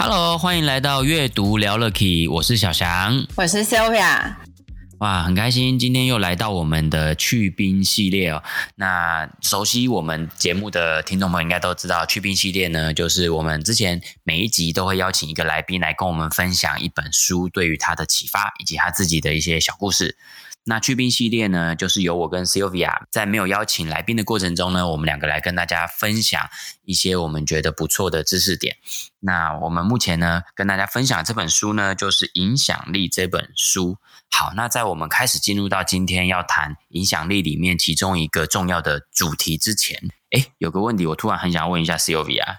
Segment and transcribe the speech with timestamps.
[0.00, 4.32] Hello，欢迎来到阅读聊了 Key，我是小翔，我是 Sylvia。
[4.98, 8.40] 哇，很开心今天又来到我们的去冰系列哦。
[8.76, 20.16] 那熟悉我们节目的听众朋友应该都知道，去冰系列呢，就是我们之前每一集都会邀请一个来宾来跟我们分享一本书对于他的启发，以及他自己的一些小故事。
[20.64, 26.48] 那去冰系列呢，就是由我跟 Sylvia 在没有邀请来宾的过程中呢，我们两个来跟大家分享
[26.84, 28.76] 一些我们觉得不错的知识点。
[29.20, 33.96] 那我们目前呢，跟大家分享这本书呢，就是《影响力》这本书。
[34.30, 42.58] 好，那在我们开始进入到今天要谈影响力里面其中一个重要的主题之前，诶，有个问题，我突然很想问一下 Sylvia。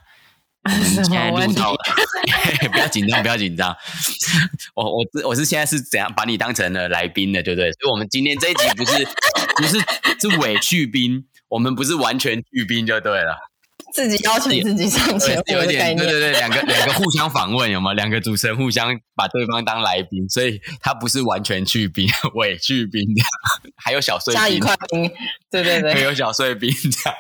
[0.64, 1.78] 我们现在录到了，
[2.72, 3.76] 不要紧张，不要紧张。
[4.76, 7.72] 我我是我是现在是怎样把你当成了来宾的，对不对？
[7.74, 9.08] 所以我们今天这一集不是
[9.56, 9.80] 不是
[10.20, 13.48] 是委屈兵，我们不是完全拒兵就对了。
[13.94, 17.94] 自己邀请自己上节目，有点对对对，两个两个互相访问，有吗？
[17.94, 23.30] 两个主持人互相把对方当来宾，所以他不是完全去冰，伪去冰这样，
[23.76, 25.12] 还有小碎冰，加一块冰，
[25.50, 27.20] 对对对， 还有小碎冰这样。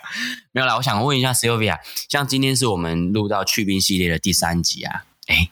[0.51, 5.49] 没有啦，我想问一下 Sylvia，像今天是我们录到去冰系列的第三集啊，诶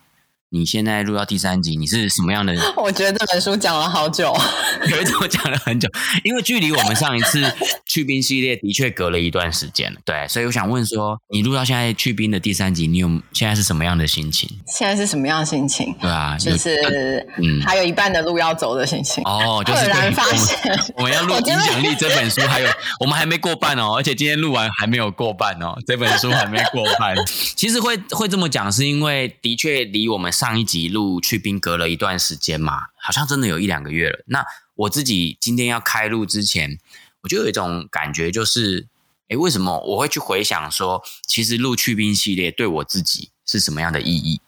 [0.49, 2.53] 你现在录到第三集，你是什么样的？
[2.77, 4.33] 我觉得这本书讲了好久，
[4.89, 5.89] 有一种讲了很久，
[6.23, 7.43] 因为距离我们上一次
[7.85, 9.99] 去冰系列的确隔了一段时间了。
[10.05, 14.49] 对，所以我想问说，你录到现在去冰的第三集，你有现在是什么样的心情？
[14.67, 15.93] 现在是什么样的心情？
[15.99, 19.21] 对啊，就是嗯，还有一半的路要走的心情。
[19.25, 20.57] 哦，就是突然发现
[20.95, 22.69] 我们要录《影响力》这本书，还有
[23.01, 27.13] 我们还没过半哦，而且今天录完还没有过半哦，这本书还没过半。
[27.57, 30.31] 其实会会这么讲，是因为的确离我们。
[30.37, 34.23] 上上一集录去冰隔了一段时间嘛，好像真的有一两个月了。
[34.27, 36.79] 那我自己今天要开录之前，
[37.19, 38.87] 我就有一种感觉，就是，
[39.27, 44.39] 诶，为什么我会去回想说，其实录去冰系列对我自己是什么样的意义？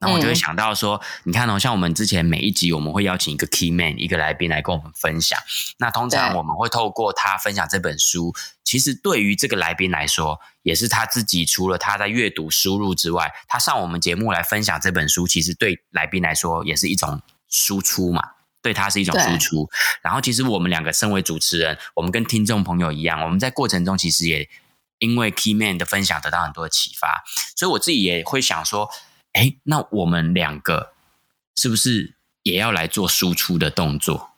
[0.00, 5.38] 然后我就会想到说，嗯、你看哦，像我们之前每一集我们会邀请一个 key man 一个来宾来跟我们分享。
[5.76, 8.34] 那通常我们会透过他分享这本书，
[8.64, 18.22] 其实对于这个来宾来说，也是他自己除了他在阅读输入之外，他上我们节目来分享这本书，其实对来宾来说也是一种输出嘛，
[18.62, 19.68] 对他是一种输出。
[20.00, 24.48] 然后其实我们两个身为主持人，我们跟听众朋友一样，我们在过程中其实也
[24.98, 27.22] 因为 key man 的分享得到很多的启发，
[27.54, 28.88] 所以我自己也会想说。
[29.32, 30.92] 哎，那我们两个
[31.56, 34.30] 是不是也要来做输出的动作？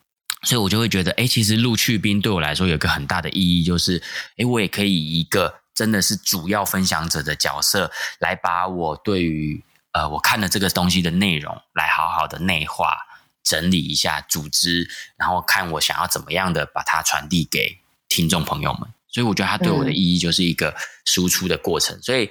[0.43, 4.03] 所以我就会觉得，哎，其实录去冰对我来说有一个很大的意义，就是，
[4.37, 12.97] 哎，我也可以以一个真的是主要分享者的角色，来把我对于呃我看了这个东西的内容，来好好的内化、
[13.45, 17.79] 整理一下、组织，然后看我想要怎么样的把它传递给
[18.09, 18.83] 听众朋友们。
[19.09, 20.75] 所以我觉得它对我的意义就是一个
[21.05, 21.97] 输出的过程。
[21.97, 22.29] 嗯、所以。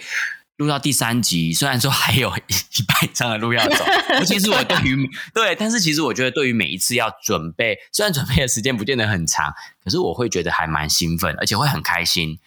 [0.62, 3.84] 录到第三集，虽然说还有一半以上的路要走，
[4.28, 9.52] 其实我对于对，但是其实我觉得对于每一次要准备，虽然准备的时间不见得很长，
[9.84, 12.38] 可是我会觉得还蛮兴奋，而且会很开心，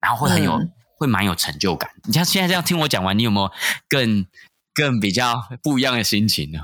[0.00, 1.90] 然后会很有、嗯、会蛮有成就感。
[2.04, 3.50] 你像现在这样听我讲完，你有没有
[3.88, 4.24] 更
[4.72, 6.60] 更比较不一样的心情呢？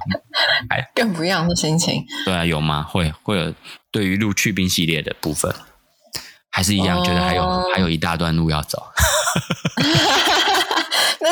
[0.71, 2.85] 哎， 更不一样的心情，对啊，有吗？
[2.85, 3.53] 会会有
[3.91, 5.53] 对于录去冰系列的部分，
[6.51, 8.87] 还是一样，觉得还有、哦、还有一大段路要走。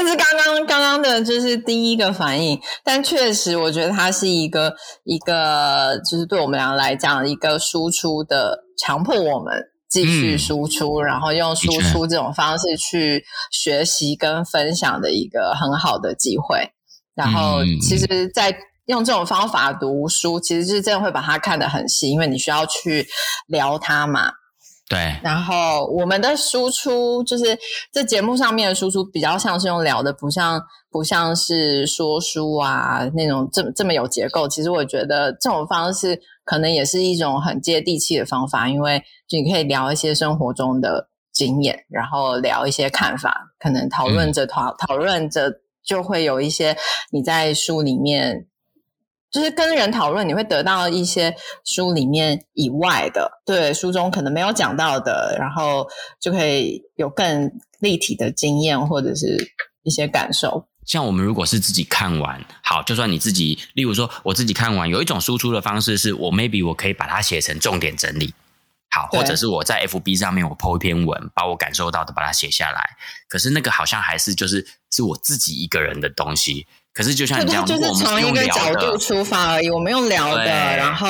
[0.00, 2.60] 那是刚刚刚刚的，就是第一个反应。
[2.84, 4.72] 但确实，我觉得它是一个
[5.02, 9.60] 一个，就是对我们俩来讲，一个输出的，强迫我们
[9.90, 16.70] 继续输出，嗯、然后用输出这种方式去学习跟分享的一个很好的机会。
[17.16, 18.56] 然后，其实，在
[18.86, 23.08] 用这种方法读书，其实是真的会把它看得很细，因为你需要去
[23.48, 24.30] 聊它嘛。
[24.88, 27.58] 对，然后我们的输出就是
[27.92, 30.58] 这节目上面的输出比较像是用聊的，不像
[30.90, 34.48] 不像是说书啊那种这么这么有结构。
[34.48, 45.52] 其实我觉得这种方式可能也是一种很接地气的方法，因为你可以聊一些生活中的经验，然后聊一些看法，可能讨论着讨讨论着
[45.84, 46.74] 就会有一些
[47.12, 48.46] 你在书里面。
[49.30, 51.34] 就是跟人讨论，你会得到一些
[51.64, 55.86] 书里面以外的，对，书中可能没有讲到的，然后
[56.18, 59.52] 就可以有更立体的经验或者是
[59.82, 60.66] 一些感受。
[60.86, 68.32] 像我们如果是自己看完，好，就算你自己，例如说我自己看完，有一种输出的方式是我 maybe 我可以把它写成重点整理，
[68.90, 72.96] 好，或者是我在 FB 上面我 po 一篇文，把我感受到的把它写下来。
[73.28, 76.66] 可是那个好像还是就是是我自己一个人的东西。
[76.92, 81.08] 可是就像你这样，就是从一个角度出发而已，我们用聊的，然后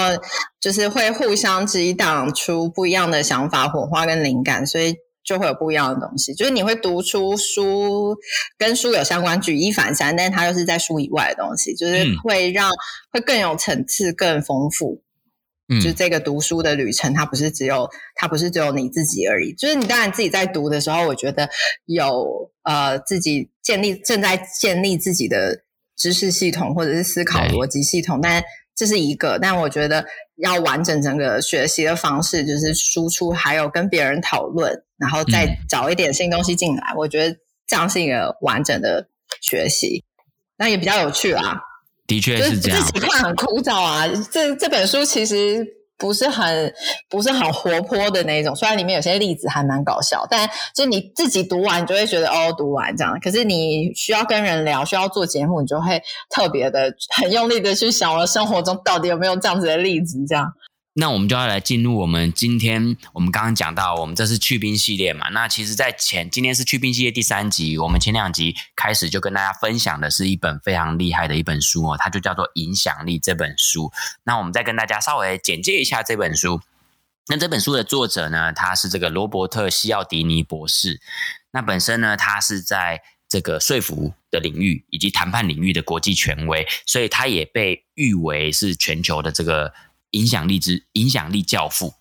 [0.60, 4.96] 就是会互相激荡出不一样的想法、火花跟灵感，所以。
[5.24, 8.16] 就会有不一样的东西，就是你会读出书
[8.56, 12.80] 跟书有相关，举一反三，但是它又是在书以外的东西，就是会让、嗯、
[13.12, 15.02] 会更有层次、更丰富。
[15.68, 19.52] 嗯，就这个读书的旅程，它不是只有它不是只有你自己而已。
[19.52, 21.50] 就是你当然自己在读的时候，我觉得
[21.84, 25.62] 有呃自己建立正在建立自己的
[25.98, 28.42] 知识系统或者是思考逻辑系统，但
[28.74, 29.38] 这是一个。
[29.38, 30.06] 但我觉得
[30.36, 34.84] 要完整整个学习的方式，就是输出，还有跟别人讨论。
[34.96, 37.36] 然后再找一点新东西进来，嗯、我觉得
[37.68, 39.08] 这样是一个完整的
[39.40, 40.02] 学习，
[40.56, 41.60] 那也比较有趣啊。
[42.08, 44.08] 的确是这样，自己看很枯燥啊。
[44.32, 45.64] 这这本书其实
[45.98, 46.72] 不是很
[47.10, 53.18] 不是很活泼的那种，虽然里面有些例子还蛮搞笑，但就你自己读完，你就会觉得哦，读完这样。
[53.20, 56.00] 可是你需要跟人聊，需要做节目，你就会
[56.30, 60.52] 特别的很用力的去想，我生活中到底有没有这样子的例子，这样。
[61.00, 65.28] 那我们就要来进入我们今天，我们刚刚讲到，我们这是去冰系列嘛。
[65.28, 73.92] 那其实，在前今天是去冰系列第三集，我们前两集开始就跟大家分享的是一本非常厉害的一本书哦，它就叫做《影响力》这本书。
[74.24, 76.60] 那我们再跟大家稍微简介一下这本书。
[77.28, 81.00] 那这本书的作者呢，他是这个罗伯特·西奥迪尼博士。
[81.52, 89.72] 那本身呢，他是在这个说服的领域以及谈判领域的国际权威，所以他也被誉为是全球的这个。
[90.12, 91.94] 影响力之影响力教父，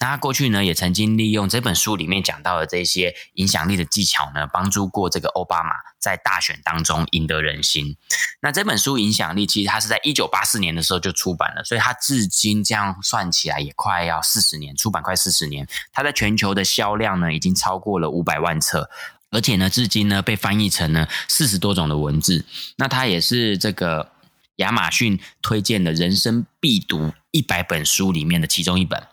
[0.00, 7.96] 那他过去呢，也曾经利用这本书里面讲到的这些影响力的技巧呢，帮助过这个奥巴马在大选当中赢得人心。
[8.42, 15.66] 那这本书《影响力》其实它是在一九八四年的时候就出版了，所以它至今这样算起来也快要四十年，出版快四十年。
[15.92, 18.90] 它在全球的销量呢，已经超过了五百万册，
[19.30, 22.44] 而且呢，至今呢被翻译成了四十多种的文字。
[22.76, 24.12] 那它也是这个。
[24.56, 29.06] 亚马逊推荐的人生必读一百本书里面的其中一本。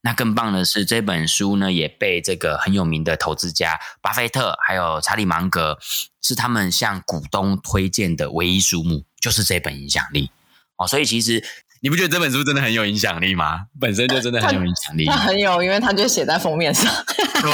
[0.00, 5.78] 那更棒的是，这本书呢也被这个很有名的投资家巴菲特还有查理芒格
[6.22, 10.30] 是他们向股东推荐的唯一书目，就是这本影响力
[10.76, 10.86] 哦。
[10.86, 11.44] 所以其实。
[11.80, 13.66] 你不觉得这本书真的很有影响力吗？
[13.80, 15.06] 本身就真的很有影响力。
[15.06, 16.84] 它很有，因为它就写在封面上。
[17.42, 17.50] 对，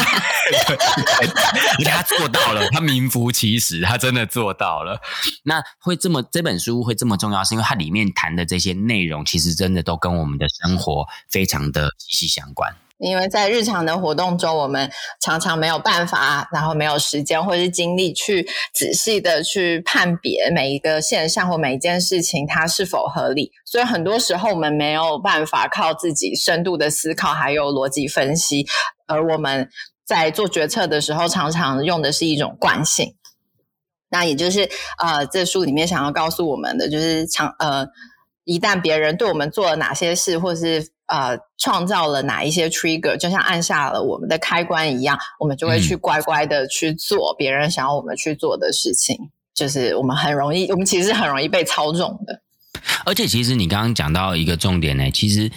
[1.19, 5.01] 而且他做到了，他名副其实，他真的做到了。
[5.45, 12.75] 那会这么这本书会这么重要，是因为它里面谈的这些内容，其实真的都跟我们的生活非常的息息相关。
[12.99, 28.67] 因为在日常的活动中，我们常常没有办法，然后没有时间或是精力去仔细的去判别每一个现象或每一件事情它是否合理，所以很多时候我们没有办法靠自己深度的思考还有逻辑分析，
[29.07, 29.69] 而我们
[30.07, 33.17] 在做决策的时候，常常用的是一种惯性。
[34.11, 37.89] 那也就是呃，这书里面想要告诉我们的，就是常呃，
[38.45, 49.15] 一旦别人对我们做了哪些事，或是呃，创造了哪一些 trigger，就像按下了我们的开关一样，我们就会去乖乖的去做别人想要我们去做的事情。
[49.17, 52.41] 嗯、就是我们很容易，我们其实很容易被操纵的。
[53.05, 55.51] 而且，其实你刚刚讲到一个重点呢，其实。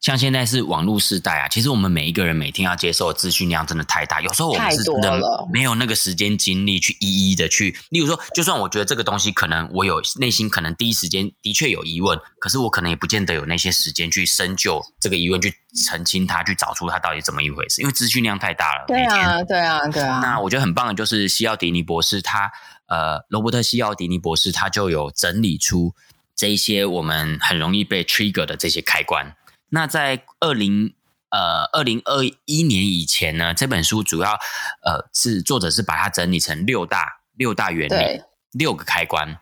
[0.00, 5.20] 像现在是网络时代啊，其实我们每一个人每天要接受的资讯量真的太大，有时候我们是真的
[5.52, 7.76] 没有那个时间精力去一一的去。
[7.90, 15.52] 例如说，就算我觉得这个东西可能我有内心可能第一时间的确有疑问，可是我可能也不见得有那些时间去深究这个疑问，去
[15.86, 18.86] 澄清它，去找出它到底怎么一回事，因为资讯量太大了。
[18.88, 20.20] 对啊，对啊，对啊。
[20.22, 22.50] 那我觉得很棒的就是西奥迪尼博士，他
[22.88, 25.94] 呃，罗伯特西奥迪尼博士，他就有整理出
[26.40, 29.36] 这一些我们很容易被 trigger 的这些开关。
[29.68, 30.94] 那在二零
[31.28, 34.38] 呃二零二一年以前呢，这本书主要
[34.82, 39.38] 呃是作者是把它整理成六大六大原理，六个开关。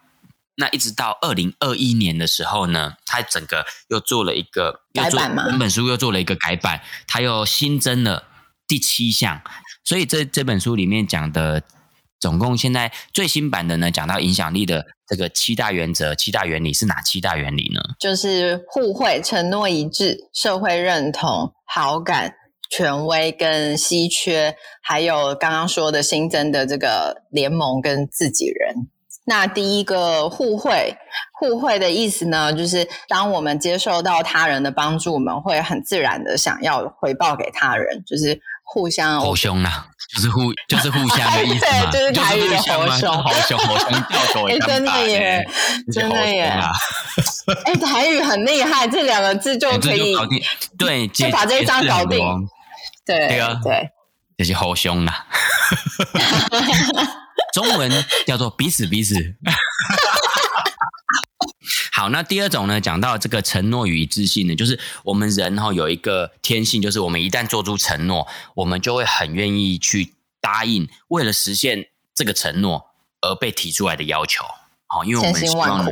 [0.57, 8.25] 那一直到二零二一年的时候呢，他整个又做了一个改版嘛，整本书又做了一个改版，他又新增了
[8.67, 9.40] 第七项。
[9.85, 11.62] 所以这这本书里面讲的。
[12.21, 17.80] 总共现在最新版的呢，讲到影响力的这个七大原则、七大原理是哪七大原理呢？
[17.98, 22.34] 就是互惠、承诺一致、社会认同、好感、
[22.70, 28.74] 权威跟稀缺，还有刚刚说的新增的这个联盟跟自己人。
[29.24, 30.96] 那第一个互惠，
[31.40, 38.40] 互惠的意思呢，就是当我们接受到他人的帮助，我们会很自然的想要回报给他人，就是。
[38.70, 45.48] 互相吼凶啦，就是互就是互相的意思嘛， 对，就是台语的吼凶，吼凶吼凶叫狗一样，真的耶，
[45.92, 46.42] 真的耶，
[47.64, 50.42] 哎，台语很厉害，这两个字就可以搞定，
[50.78, 52.20] 对，就把这一张搞定，
[53.06, 53.88] 对，对啊，对，
[54.37, 55.26] 就是吼凶啦，
[57.54, 57.90] 中文
[58.26, 59.14] 叫做彼此彼此。
[61.99, 72.87] 好，那第二种呢，讲到这个承诺与一致性呢，就是我们人哈有一个天性，就是我们一旦做出承诺，我们就会很愿意去答应，为了实现这个承诺
[73.21, 74.45] 而被提出来的要求。
[74.87, 75.85] 好，因为我们希望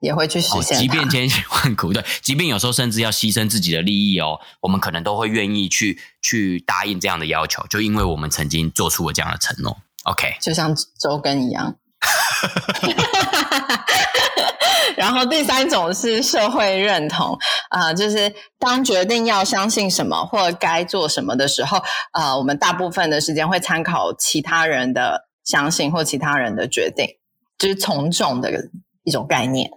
[0.00, 9.76] 也会去实现，即便千辛万苦，对，即便有时候甚至要牺牲自己的利益哦，我们可能都会愿意去去答应这样的要求，就因为我们曾经做出了这样的承诺。
[10.04, 11.74] OK，就像周更一样。
[14.96, 17.36] 然后第三种是社会认同，
[17.68, 21.82] 啊、就是当决定要相信什么或该做什么的时候，
[22.12, 27.16] 呃，我们大部分的时间会参考其他人的相信或其他人的决定，
[27.58, 28.68] 就是从众的
[29.02, 29.70] 一种概念。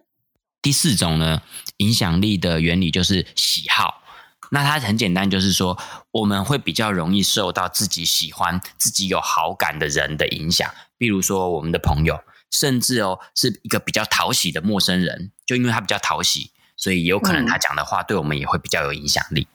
[0.61, 1.41] 第四种呢，
[1.77, 4.03] 影响力的原理就是喜好。
[4.49, 5.77] 那它很简单，就是说
[6.11, 12.19] 我们会比较容易受到自己喜欢、自己有好感的人的影响，比如说我们的朋友。
[12.49, 19.49] 甚至哦，是一个比较讨喜的陌生人，就因为他比较讨喜，所以有可能他讲的话对我们也会比较有影响力。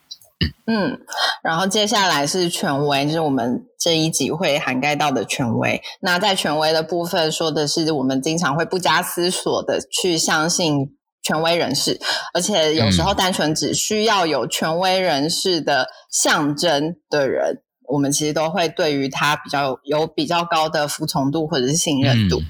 [0.67, 0.99] 嗯嗯，
[1.41, 5.81] 然后接下来是权威，就是我们这一集会涵盖到的权威。
[6.01, 11.99] 那在权威的部分，说的是我们经常会不加思索的去相信权威人士，
[12.35, 22.41] 而且有时候单纯只需要有权威人士的象征的人，我们其实都会对于他比较有比较高的服从度或者是信任度。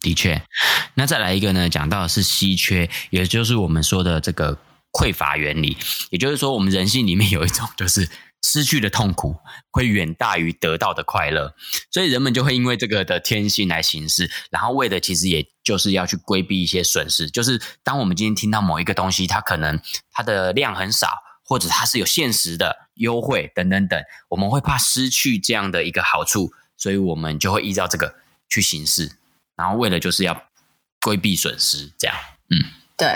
[0.00, 0.40] 的确，
[0.94, 1.68] 那再来一个呢？
[1.68, 4.56] 讲到的是稀缺，也就是我们说的这个
[4.92, 5.76] 匮乏原理。
[6.10, 8.08] 也就是说，我们人性里面有一种，就是
[8.42, 9.34] 失去的痛苦
[9.72, 11.54] 会远大于得到的快乐，
[11.90, 17.28] 所以人们就会因为这个的天性来行事，然后为的其实也就是要去规避一些损失。
[17.30, 19.80] 就是当我们今天听到某一个东西，它可能
[20.12, 21.08] 它的量很少，
[21.44, 28.14] 或者它是有限时的优惠等等等，我们会怕失去这样的一个好处，所以我们就会依照这个
[28.48, 29.18] 去行事。
[29.56, 30.44] 然后为了就是要
[31.00, 32.16] 规避损失，这样，
[32.50, 32.58] 嗯，
[32.96, 33.08] 对。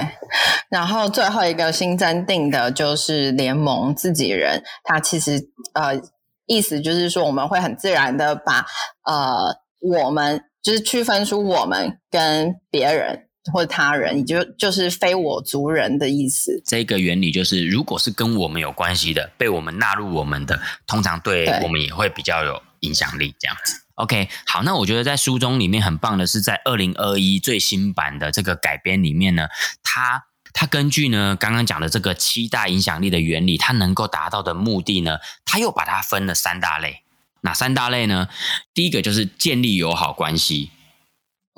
[0.71, 6.01] 然后最后一个新增定的就是联盟自己人，他其实呃
[6.47, 8.67] 意思就是说，我们会很自然的把
[9.05, 16.63] 呃我们就是区分出我们跟别人或者他人，也就就是非我族人的意思。
[16.65, 23.83] 这个原理就是，如果是跟我们有关系的，被我们纳入我们的，通常对我们也会比较有影响力，这样子。
[23.95, 29.49] OK，好，那我觉得在书中里面很棒的是，在二零二一最新版的这个改编里面呢，
[29.83, 37.03] 它它根据呢刚刚讲的这个七大影响力的原理，它能够达到的目的呢，它又把它分了三大类。
[37.41, 38.29] 哪三大类呢？
[38.75, 40.71] 第一个就是建立友好关系。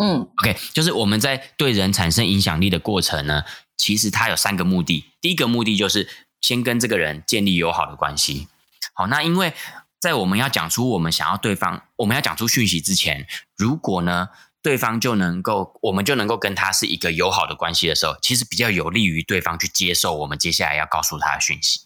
[0.02, 3.42] 嗯，OK，就是我们在对人产生影响力的过程呢，
[3.76, 5.04] 其实它有三个目的。
[5.20, 6.08] 第一个目的就是
[6.40, 8.48] 先跟这个人建立友好的关系。
[8.94, 9.52] 好，那因为。
[10.00, 14.30] 在我们要讲出我们想要对方，我们要讲出讯息之前，如果呢，
[14.62, 21.80] 对方就能够，我们就能够跟他是一个友好的关系的时候，其实比较有利于对方去接受我们接下来要告诉他的讯息。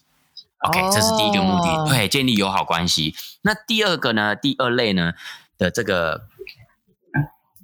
[0.59, 3.13] OK，这是第一个目的，哦、对，建立友好关系。
[3.41, 5.11] 那第二个呢，第二类呢
[5.57, 6.29] 的这个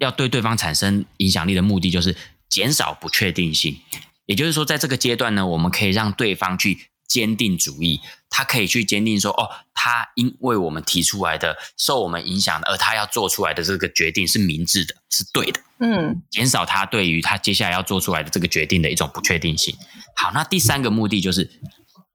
[0.02, 2.16] 要对对方产生影响力的目的，就是
[2.50, 3.80] 减少不确定性。
[4.26, 6.88] 也就是说，在这个阶段呢，我们可以让对方去。
[7.12, 19.76] 坚定主义，他可以去坚定说：“哦，他因为我们提出来的，受我们影响的，而他要做出来的这个决定是明智的，是对的。”嗯，减少他对于他接下来要做出来的这个决定的一种不确定性。
[20.16, 21.52] 好，那第三个目的就是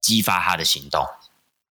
[0.01, 1.05] 激发他的行动，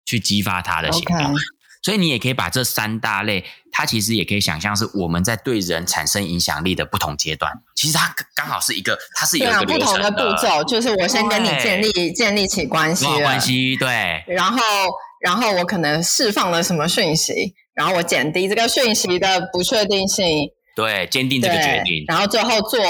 [0.04, 1.16] 去激发他的行动。
[1.16, 1.36] Okay.
[1.82, 7.52] 所以你也可以把这三大类，它其实也可以想象是我们在对人产生影响力的不同阶段。
[7.74, 13.88] 其实它刚好是一个，它是有一个不同的步骤，就是我先跟你建立建立起关系，关系对。
[14.28, 14.60] 然后，
[15.20, 22.80] 然后我可能释放了什么讯息，然后我减低这个讯息的不确定性，对，坚定这个决定，然后最后做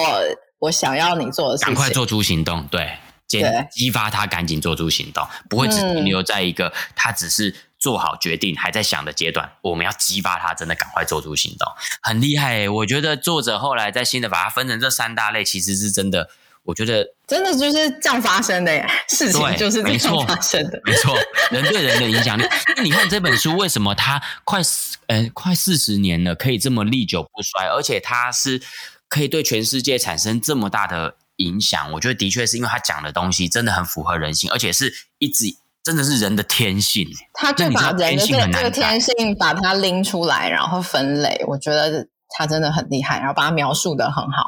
[0.59, 2.91] 我想要你做的事情，赶快做出行动，对，
[3.27, 7.55] 激激发他赶紧做出行动，不会只停留在一个、嗯、他只是。
[7.83, 11.69] 做好决定还在想的阶段，我们要激发他，真的赶快做出行动，
[12.01, 12.69] 很厉害欸。
[12.69, 16.31] 我觉得作者后来在新的把它分成这三大类，其实是真的，
[16.63, 21.19] 我觉得真的就是这样发生的耶，事情就是这样发生的，没错，
[21.51, 22.45] 人对人的影响力。
[22.77, 28.63] 那你看这本书为什么它快四呃快四十年了，可以这么历久不衰，而且它是
[29.09, 31.91] 可以对全世界产生这么大的影响？
[31.95, 35.57] 我觉得的确是因为他讲的东西真的很符合人性，而且是一直。
[35.83, 37.09] 真的是人的天性。
[37.35, 44.45] 他就把人的这个天性把它拎出来，然后分类，我觉得他真的很厉害，然后把它描述的很好。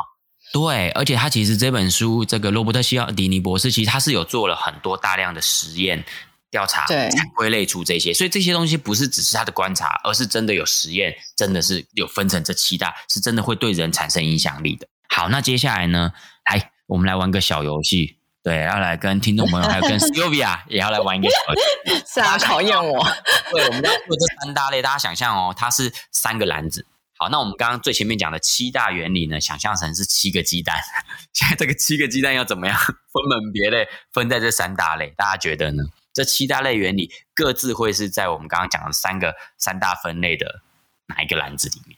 [0.53, 6.05] 对，而且他其实这本书，这个罗伯特·西奥迪尼博士，其实他是有做了很多大量的实验
[6.49, 8.15] 调查，对，才归类出这些。
[8.15, 14.87] 所以这些东西不是只是他的观察，而是真的有实验，真的是有分成这七大，是真的会对人产生影响力的。
[15.09, 16.13] 好，那接下来呢，
[16.49, 23.03] 来我们来玩个小游戏，对，要来跟听众朋友，还有跟 Sylvia 也要来玩一个小游戏，是啊，考验我。
[23.51, 26.87] 对，我们要做这三大类，大家想象哦，它是三个篮子。
[27.17, 30.77] 好，那我们刚刚最前面讲的七大原理呢，想象成是七个鸡蛋。
[31.33, 35.15] 现在这个七个鸡蛋要怎么样分门别类，分在这三大类？
[35.17, 35.83] 大家觉得呢？
[36.13, 40.61] 这七大类原理各自会是在我们刚刚讲的三个三大分类的
[41.07, 41.94] 哪一个篮子里面？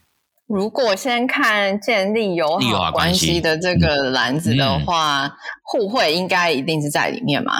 [0.46, 7.54] 如果先看建立友好关系的这个篮子的话，互惠应该一定是在里面嘛？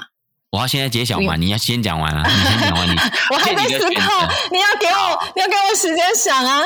[0.53, 1.35] 我要现在揭晓吗？
[1.37, 2.93] 你要先讲完啊，你先讲完你。
[3.31, 6.63] 我还在思考，你要给我，你要给我时间想啊。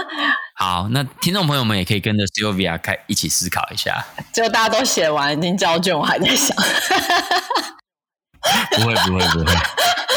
[0.57, 4.05] 好，那听众朋友们也可以跟着 Sylvia 开一起思考一下。
[4.33, 6.55] 就大家都写完，已经交卷，我还在想。
[8.73, 9.55] 不会，不会，不会。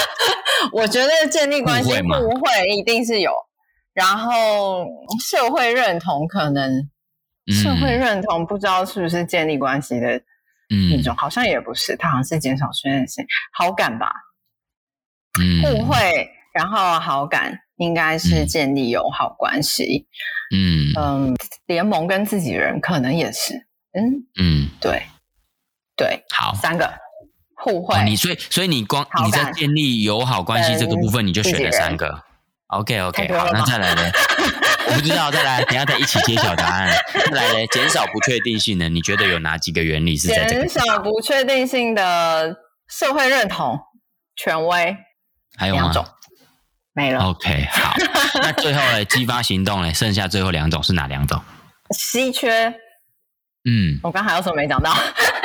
[0.83, 3.31] 我觉得建立关系互惠一定是有，
[3.93, 4.85] 然后
[5.19, 6.89] 社会认同可能，
[7.45, 10.21] 嗯、社会认同不知道是不是建立关系的。
[10.89, 14.11] 那种、嗯、好像也不是，它好像是减少确认性，好感吧？
[15.39, 20.07] 嗯，互惠，然后好感应该是建立友好关系。
[20.55, 21.35] 嗯嗯，
[21.67, 23.67] 联盟跟自己人可能也是。
[23.91, 25.03] 嗯嗯，对
[25.95, 26.91] 对，好，三个
[27.55, 27.95] 互惠。
[27.95, 32.23] 哦、你所以所以你光你在建立友好关系这个部分，你就选了三个。
[32.79, 34.01] OK OK，好，那再来呢？
[34.87, 36.89] 我不知道，再来，等下再一起揭晓答案。
[37.13, 37.67] 再来呢？
[37.71, 38.89] 减少不确定性呢？
[38.89, 40.67] 你觉得有哪几个原理是在这个？
[40.67, 42.55] 减少不确定性的
[42.87, 43.79] 社会认同、
[44.35, 44.95] 权威，
[45.57, 45.91] 还有吗？
[46.93, 47.19] 没了。
[47.21, 47.95] OK，好，
[48.41, 49.03] 那最后呢？
[49.05, 49.93] 激发行动呢？
[49.93, 51.41] 剩下最后两种是哪两种？
[51.97, 52.67] 稀缺。
[53.65, 54.93] 嗯，我刚还有什么没讲到？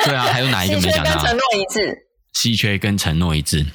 [0.03, 1.11] 对啊，还有哪一个 没讲到？
[1.11, 1.97] 稀缺跟承诺一致。
[2.33, 3.65] 稀缺跟承诺一致。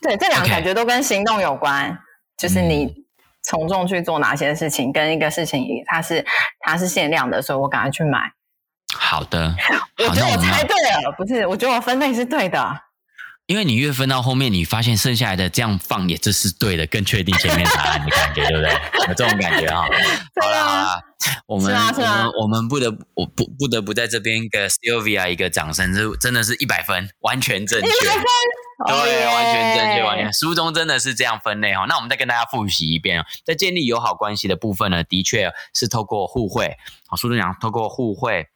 [0.00, 1.98] 对，这两个感觉都跟行动有关。
[2.38, 2.94] 就是你
[3.42, 6.24] 从众去做哪些事情，跟一个事情它是
[6.60, 8.32] 它是限量的，所以我赶快去买。
[8.94, 9.54] 好的，
[9.98, 11.46] 我觉得我猜对了，不是？
[11.46, 12.80] 我觉得我分类是对的。
[13.46, 18.70] 因为你越分到后面，你发现剩下来的这样放也这是对的，更确定前面答案的感觉，对不对？
[19.08, 19.86] 有这种感觉哈。
[20.42, 21.02] 好了好了，
[21.46, 27.86] 我们我们我们不得我不不得不在这边给 Sylvia 一个掌声，这真的是一百分，完全正确。
[27.86, 28.22] 一百分。
[28.86, 30.32] 对，oh、完全正确，完全。
[30.32, 31.84] 书中真的是这样分类哈。
[31.88, 36.76] 那我们再跟大家复习一遍哦，在建立友好关系的部分呢，的确是透过互惠。
[37.08, 38.46] 好，书中讲透过互惠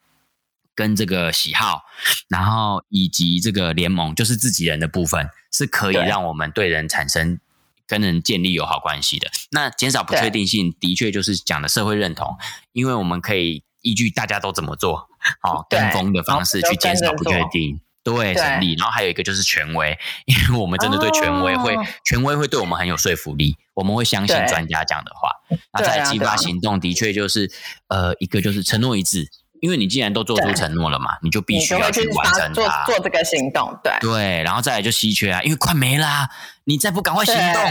[0.76, 1.82] 跟这个喜好，
[2.28, 7.40] 然后以及这个联盟，就是自己人的部分，是可以让我们对人产生
[7.86, 9.28] 跟人建立友好关系的。
[9.50, 12.36] 那减少不确定性，的确就是讲的社会认同，
[12.72, 15.08] 因为我们可以依据大家都怎么做，
[15.40, 17.80] 好跟风的方式去减少不确定。
[18.04, 18.74] 对，成立。
[18.74, 25.30] 然后还有一个就是权威，因为我们真的对权威会，权威会对我们很有说服力，我们会相信专家讲的话。
[25.72, 27.50] 那再激发行动，的确就是，
[27.88, 29.28] 呃，一个就是承诺一致，
[29.60, 33.78] 因为你既然都做出承诺了嘛，你就必须要去完成它，做这个行动。
[33.84, 36.28] 对对，然后再来就稀缺啊，因为快没啦，
[36.64, 37.62] 你再不赶快行动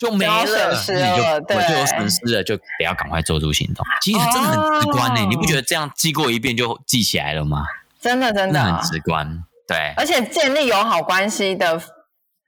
[0.00, 3.86] 就没了，你就我就有损失了，就得要赶快做出行动。
[4.02, 7.64] 其实真的很直观呢，你不觉得这样记过一遍就记起来了吗？
[7.98, 9.44] 真的真的那很直观。
[9.66, 11.82] 对，而且建立友好关系的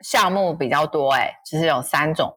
[0.00, 2.36] 项目比较多，哎，其实有三种。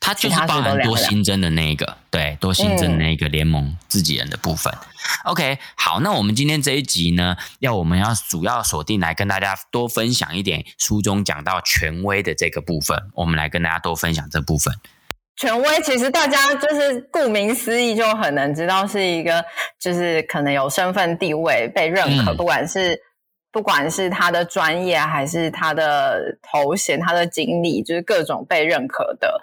[0.00, 4.72] 它就是包含多新增的那一个，对，多新增的那一个联盟自己人的部分。
[4.72, 4.80] 嗯、
[5.24, 14.72] OK，好，那我们今天这一集呢，要我们要主要锁定来跟大家多分享一点书中讲到权威的这个部分，我们来跟大家多分享这部分。
[15.36, 19.44] 权威其实大家就是顾名思义就很能知道是一个，
[19.78, 22.98] 就是可能有身份地位被认可，嗯、不管是。
[23.58, 29.42] 不管是他的专业还是他的头衔、他的经历，就是各种被认可的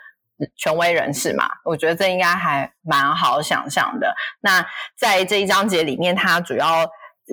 [0.56, 4.16] 权威人士嘛，我觉得这应该还蛮好想象的。
[4.40, 4.66] 那
[4.98, 6.90] 在这一章节里面，他主要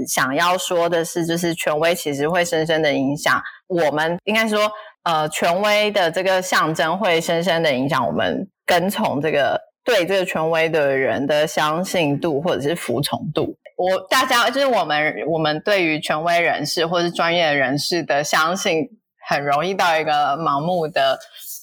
[0.09, 4.69] 想要说的是，就是权威其实会深深的影响我们，应该说，
[5.05, 13.57] 呃，权威的这个象征会深深的影响我们跟从这个对这个权威的人的相信度或者是服从度。
[13.83, 18.89] 我大家就是我们，我们对于权威人士或是专业人士的相信，
[19.29, 21.19] 很容易到一个盲目的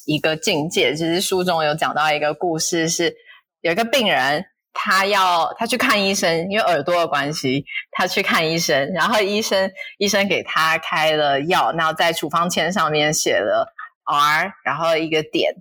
[0.06, 0.94] 一个境界。
[0.94, 3.16] 其实书中有讲到一个故事是，是
[3.62, 15.54] 有一个病人，他要他去看医生，因为耳朵的关系，他去看医生，然后医生医生给他开了药，然后在处方签上面写了 R，然后一个点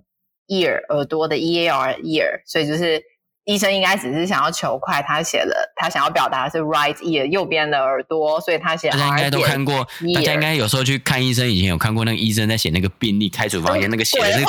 [0.49, 3.01] ear 耳朵的 E A R ear，所以就是。
[3.49, 8.91] 医生应该只是想要求快，他写了，他想要表达的是 right ear 右边的耳朵，所以他写。
[8.91, 14.39] 大家应该都看过，大家应该有时候去看医生，以前有看过那个医生在写那个病历开处方箋，那个写的是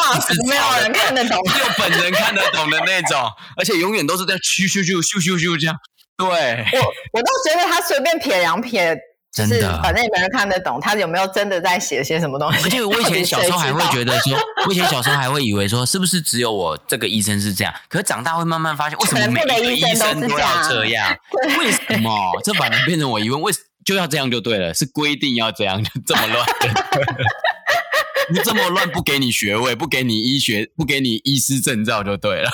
[0.46, 3.18] 没有人看得懂，只有本人看得懂的那种，
[3.56, 5.74] 而且永远都是在咻咻咻咻咻咻这样。
[6.18, 8.94] 对，我我倒觉得他随便撇两撇。
[9.32, 12.64] 真的，反正也没人看得懂他有没有真的在写些什么东西。
[12.64, 17.72] 而且我以前小时候还会觉得说， 我以前小时候还会以为说，是不是只有我这个医生是这样？
[17.88, 21.16] 可是长大会慢慢发现，为什么每个医生都要这 样？
[21.58, 22.10] 为什么？
[22.42, 23.52] 这反而变成我疑问，为
[23.84, 26.46] 就要这样就对了，是规定要这样，就这么乱？
[28.32, 32.50] 你这么乱，不给你学位，不给你医学，不给你医师证照就对了。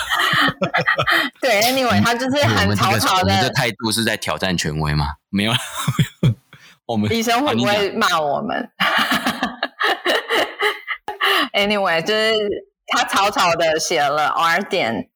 [1.40, 3.34] 对，Anyway，他就是很草草的。
[3.34, 5.06] 你的态度是在挑战权威吗？
[5.28, 5.52] 没有。
[6.86, 8.70] 我们医生会不会骂我们？
[11.52, 12.34] Anyway，就是
[12.86, 15.10] 他草草的写了 R 点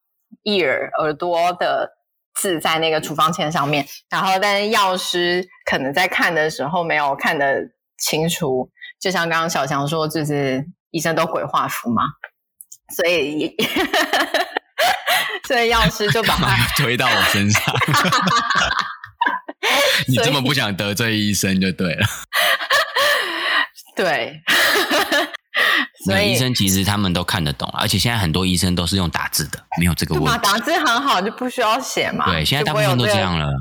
[0.45, 1.91] ear 耳朵的
[2.35, 7.61] 字在那个处方签上面，然后但是药师可能在看的时候没有看得
[7.99, 12.05] 清楚，就像刚刚小强说，就是医生都鬼画符嘛，
[12.97, 13.55] 所以
[15.47, 17.75] 所以药师就把他推到我身上。
[20.09, 22.07] 你这么不想得罪医生就对了。
[23.97, 24.41] 对，
[26.07, 30.39] 所以医生其实他们都看得懂，而且现在很多医生都是用打字的，没有这个问题。
[30.43, 32.25] 打字很好，就不需要写嘛。
[32.33, 33.53] 对，现在大部分都这样了。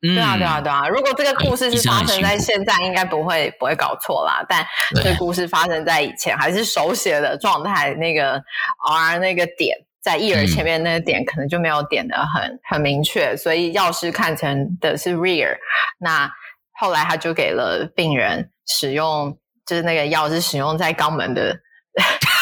[0.00, 0.86] 对啊，对啊，对啊。
[0.86, 4.44] 如果这个故事是发生在现在，应该不会不会搞错啦。
[4.48, 8.40] 但这个故事发生在以前，还是手写的状态，那个
[8.88, 9.76] R 那个点。
[10.08, 15.54] 在 ear 前面那个点可能就没有点的很很明确，所以药师看成的是 rear。
[15.98, 16.32] 那
[16.80, 21.54] 后来他就给了病人使用，就是那个药是使用在肛门的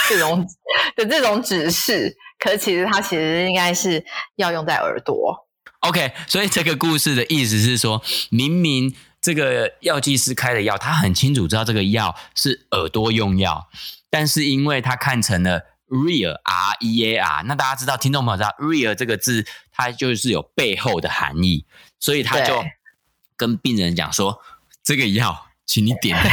[0.09, 0.47] 这种
[0.95, 4.05] 的这种指示，可是其实它其实应该是
[4.37, 5.49] 要用在耳朵。
[5.81, 8.01] OK，所以这个故事的意思是说，
[8.31, 13.67] 明明这个药剂师开的药，他很清楚知道这个药是耳朵用药，
[14.09, 15.63] 但是因为他看成了。
[15.89, 21.65] Rear R E A R，那大家知道，听众朋友知道 rear 这个字，它就是有背后的含义，
[22.01, 22.65] 所以他就
[23.37, 24.41] 跟病人讲说，
[24.83, 26.31] 这个药，请你点在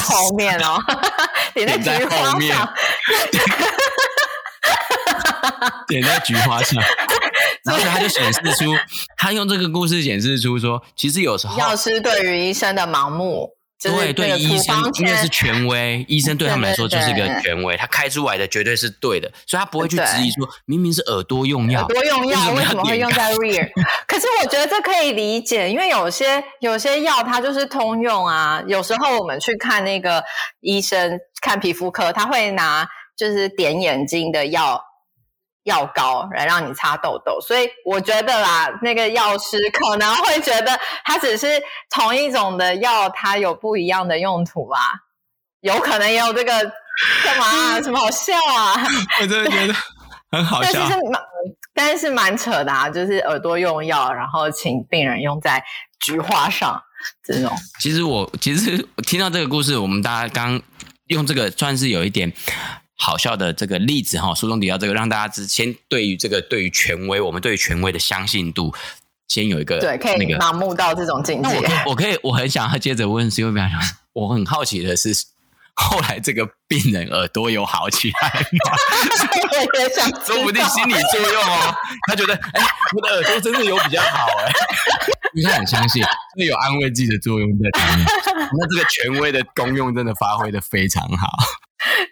[0.00, 0.78] 后面哦，
[1.54, 2.56] 点在后面，
[5.88, 6.82] 点在菊花上，
[7.64, 8.74] 然后他就显示出，
[9.16, 13.53] 他用这个故事显示出说，其实有时候药师对于医生的盲目。
[13.82, 23.68] 对对，医生因为是权威，医生对他们来说就是一个权威，他开出来的绝对是对的，所以他不会去质疑说，明明是耳朵用药，耳朵用药为什么会用在 rear？
[24.08, 28.62] 可是我觉得这可以理解，因为有些有些药它就是通用啊。
[28.66, 30.24] 有时候我们去看那个
[30.60, 34.80] 医生看皮肤科，他会拿就是点眼睛的药。
[35.64, 44.78] 药膏来让你擦痘痘，所以我觉得啦，那个药师可能会觉得它只是同一种的药，它有不一样的用途吧？
[45.60, 46.52] 有可能也有这个
[47.24, 47.80] 干嘛啊？
[47.82, 48.74] 什么好笑啊？
[49.20, 49.74] 我真的觉得
[50.30, 51.22] 很好笑，但是蛮
[51.74, 52.90] 但是蛮扯的啊！
[52.90, 55.64] 就是耳朵用药，然后请病人用在
[56.00, 56.78] 菊花上
[57.24, 57.50] 这种。
[57.80, 60.60] 其实我其实听到这个故事，我们大家刚
[61.06, 62.30] 用这个算是有一点。
[62.96, 68.72] 好笑的这个例子哈，书中提到这个，让大家之先对于这个对于权威，我们对于权威的相信度，
[69.28, 71.48] 先有一个对，可以盲目到这种境界。
[71.48, 73.62] 我我可以，我很想要接着问，是因为
[74.12, 75.12] 我很好奇的是，
[75.74, 78.76] 后来这个病人耳朵有好起来吗？
[79.74, 81.74] 我也想，说不定心理作用哦，
[82.08, 82.62] 他觉得哎，
[82.94, 84.52] 我的耳朵真的有比较好哎，
[85.34, 88.06] 因为他很相信，真的有安慰剂的作用在里面。
[88.56, 91.28] 那这个权威的功用真的发挥的非常好。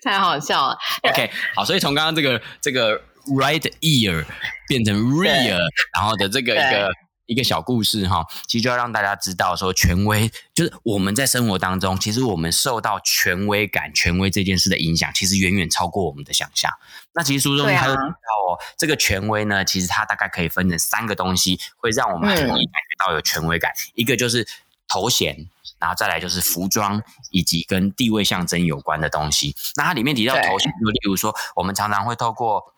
[0.00, 0.78] 太好笑了。
[1.02, 3.00] OK，好，所以从刚刚这个这个
[3.36, 4.24] right ear
[4.68, 5.58] 变成 rear，
[5.94, 6.90] 然后的这个一个
[7.26, 16.70] 一个小故事哈，其实就要让大家知道说，权威就是我们在生活当中，其实我们受到权威感、权威这件事的影响，其实远远超过我们的想象。
[17.14, 23.72] 那其实书中他有提到哦，这个权威呢，其实它大概可以分成三个东西，会让我们很容易感觉到有权威感。
[23.94, 24.46] 一个就是
[24.88, 25.48] 头衔。
[25.82, 29.56] 然后再来就是服装以及跟地位象征有关的东西。
[29.74, 32.72] 那它里面提到头衔，就例如说，我们常常会透过，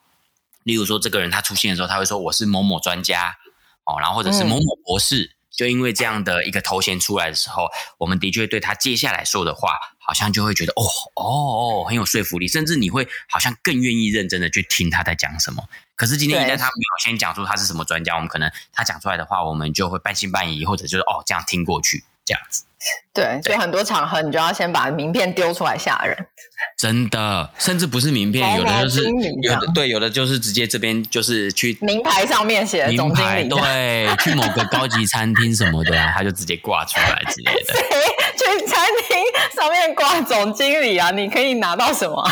[0.62, 3.36] 例如说这个人他出现的时候，他会说我是某某专家
[3.84, 5.24] 哦，然后或者是某某博士。
[5.24, 10.82] 嗯、就因为这样的一个头衔出来的时候，我们的确对他接下来说的话，好像就会觉得哦
[11.14, 15.62] 哦哦很有说服力，甚至你会好像更愿意认真的去听他在讲什么。
[15.94, 22.64] 可是今天一旦他没有先讲出他是什么专家，我们可能他讲出来的话，我们就会半信半疑，或者就是哦这样听过去这样子。
[23.14, 26.14] 对，就很多场合你就要先把名片丢出来吓人。
[26.76, 29.04] 真的，甚至不是名片，有的就是
[29.40, 37.74] 有的对，有的就是直接这边就是去名牌上面写的总经理，对，去某个高级餐厅什么的， 他就直接挂出来之类的。
[37.74, 39.16] 谁去餐厅
[39.56, 41.10] 上面挂总经理啊？
[41.10, 42.30] 你可以拿到什么？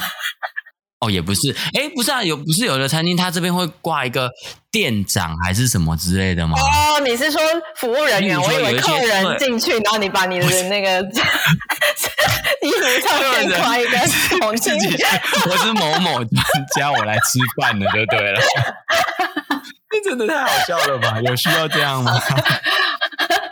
[1.02, 4.30] 哦，也不是，哎，不是啊，有不是有的餐厅，他这边会挂一个
[4.70, 6.56] 店长还是什么之类的吗？
[6.56, 7.40] 哦，你是说
[7.76, 8.40] 服务人员？
[8.40, 11.02] 我以为客人进去，然后你把你的那个
[12.62, 13.98] 衣服上面挂一个
[14.38, 14.96] 总经理，
[15.50, 16.44] 我是某某专
[16.76, 18.40] 家，我来吃饭的就对了。
[19.90, 21.20] 这真的太好笑了吧？
[21.20, 22.16] 有需要这样吗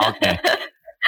[0.07, 0.39] ？OK。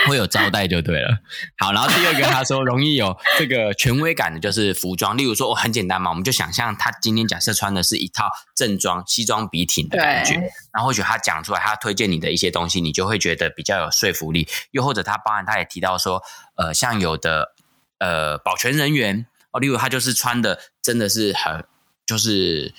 [0.06, 1.18] 会有招待就对了。
[1.58, 5.16] 好，然后第二个他说容易有这个权威感的，就是服装。
[5.16, 10.34] 例如说，我很简单嘛，我们就想象他今天假设穿的是一套正装西装笔挺的感觉，
[10.72, 14.48] 然后或许他讲出来，他推荐你的一些东西，你就会觉得比较有说服力。
[14.70, 16.22] 又或者他包含他也提到说，
[16.56, 17.54] 呃，像有的
[17.98, 21.64] 呃保全人员哦，例如他就是穿的真的是很
[22.06, 22.74] 就是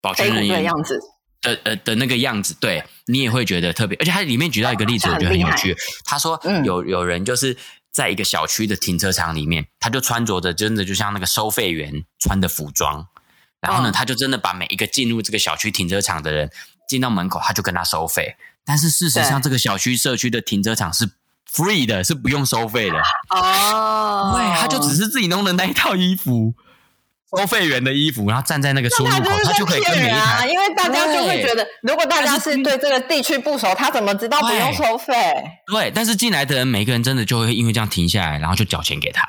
[0.00, 1.00] 保全人员的样子。
[1.44, 5.76] 的呃的那个样子，对你也会觉得特别，而且他里面举到一个例子，我觉得很有趣。
[6.04, 7.56] 他说有有人就是
[7.92, 13.06] 在一个小区的停车场里面，他就穿着着真的就像那个收费员穿的服装，
[13.60, 16.50] 然后呢，他就真的把每一个进入这个小区停车场的人
[16.88, 18.34] 进到门口，他就跟他收费。
[18.64, 21.10] 但是事实上，这个小区社区的停车场是
[21.52, 24.32] free 的，是不用收费的哦。
[24.34, 26.54] 对，他就只是自己弄的那一套衣服。
[27.36, 35.14] 收费员的衣服，然后站在那个出入口，他就可以跟每一台，因为大家就会觉得，如果大家是对这个地区不熟，他怎么知道不用收费？
[35.66, 39.26] 对，但是进来的人每个人真的就会因为这样停下来，然后就缴钱给他。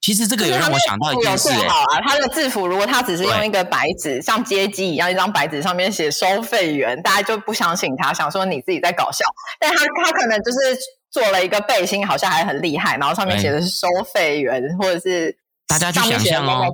[0.00, 9.24] 其实这个也让我想到一件事，好啊，他的制服如果他只是用一个白纸，像街机一样一张白纸上面写收费员，大家就不相信他，想说你自己在搞笑。
[9.58, 10.78] 但他他可能就是
[11.10, 15.36] 做了一个背心，好像还很厉害，然后上面写的是收费员，或者是。
[15.70, 16.66] 大家去想象哦，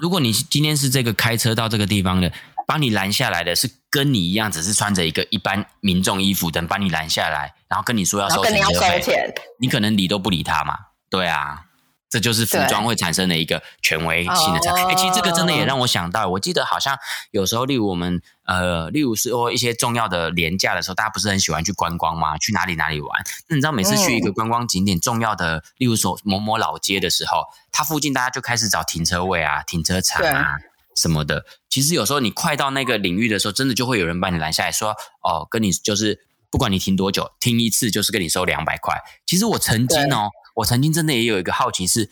[0.00, 2.32] 如果你今天是这个开车到这个地方的，
[2.66, 10.78] 把你拦下来的是跟你一样，只是穿着一个一般民众衣服的，把你拦下来，然后跟你说要收停车费，你可能理都不理他嘛？
[11.10, 11.65] 对啊。
[12.08, 14.72] 这就是服装会产生的一个权威性的差。
[14.74, 16.96] 哎，其实这个真的也让我想到，我记得好像
[17.32, 22.38] 有时候，例如我们呃，例如说一些重要的连假的时候，大家不是很喜欢去观光吗？
[22.38, 23.10] 去哪里哪里玩？
[23.48, 27.42] 那你知道每次去一个观光景点重要的，例如说某某老街的时候，
[27.72, 30.58] 它附近大家就开始找停车位啊、停车场啊
[30.94, 31.44] 什么的。
[31.68, 40.30] 其实有时候你快到那个领域的时候，真的就会有人把你拦下来说：“哦，跟你就是不管你停多久，停一次就是跟你收两百块。”其实我曾经哦。
[40.56, 42.10] 我曾经真的也有一个好奇是，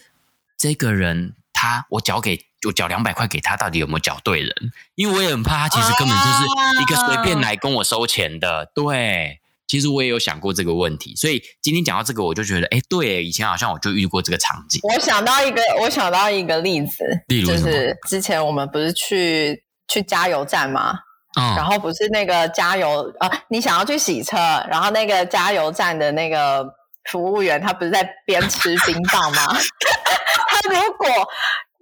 [0.56, 4.54] 这个人他我缴给我缴两百块给他，到底有没有缴对人？
[4.94, 8.70] 因为我也很怕他其实根本就是一个随便来跟我收钱的。
[8.74, 14.80] 对，其实我也有想过这个问题，所以今天讲到这个，我就觉得，哎，对，以前好像我就遇过这个场景。
[14.82, 20.98] 我想到一个，我想到一个例子，例如就是之前我们不是去去加油站吗？
[21.40, 24.36] 嗯，然后不是那个加油啊，你想要去洗车，
[24.70, 26.66] 然后那个加油站的那个。
[27.10, 29.46] 服务员他不是在边吃冰棒吗？
[30.48, 31.08] 他如果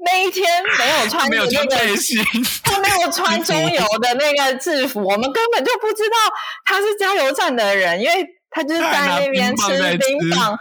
[0.05, 0.45] 那一天
[0.79, 1.47] 没有穿那个，
[2.65, 6.17] 他没有穿 中油的那个制服，我们根本就不知道
[6.65, 10.59] 他是加油站的人，因为他就是在那边吃冰棒。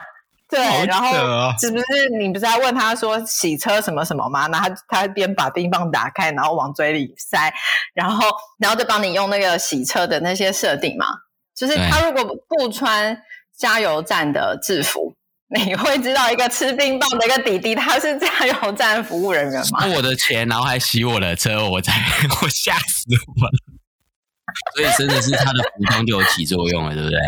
[0.48, 1.12] 对，然后
[1.60, 4.48] 是不是你不是在问他说洗车什么什么吗？
[4.50, 7.52] 然后他他边把冰棒打开，然后往嘴里塞，
[7.94, 11.08] 然后然后就帮你用那个洗车的那些设定嘛。
[11.56, 13.18] 就是他如果不穿。
[13.62, 15.14] 加油站的制服，
[15.54, 19.82] 你会知道一个吃冰棒的一个弟弟，他是加油站服务人员吗？
[19.82, 21.94] 付我的钱，然后还洗我的车，我才
[22.42, 23.06] 我吓死
[23.38, 23.52] 我了。
[24.76, 27.20] 所以真的是他的服装就有起作用了，对不对？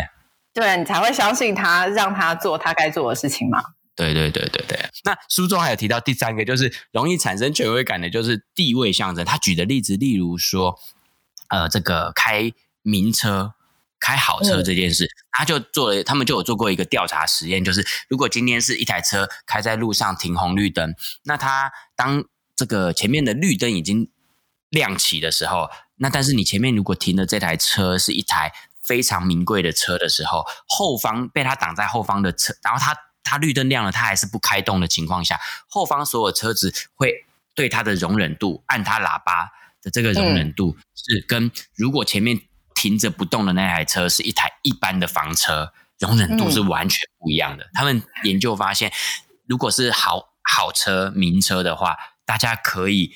[0.52, 3.62] 对，你才会相信他，让他做他该做的事情嘛。
[3.94, 4.76] 对对对对对。
[5.04, 9.24] 那书中还有提到第三个，就是容易产生权威感的，就是地位象征。
[9.24, 10.76] 他举的例子，例如说，
[11.48, 12.50] 呃，这个开
[12.82, 13.54] 名车。
[14.00, 24.10] 开好车这件事，他就做了，他们就有做过一个调查实验，就是如果今天是一台车开在路上停红绿灯，那他当这个前面的绿灯已经
[24.68, 28.52] 亮起的时候，那但是你前面如果停的这台车是一台
[28.86, 42.42] 非常名贵的车的时候，后方被他挡在后方的车，然后他他绿灯亮了，他还是不开动的情况下，后方所有车子会对他的容忍度，按他喇叭的这个容忍度是跟如果前面。
[42.74, 47.64] 停着不动的那台车是一台一般的房车，容忍度是完全不一样的。
[47.64, 48.92] 嗯、他们研究发现，
[49.46, 53.14] 如果是好好车、名车的话，大家可以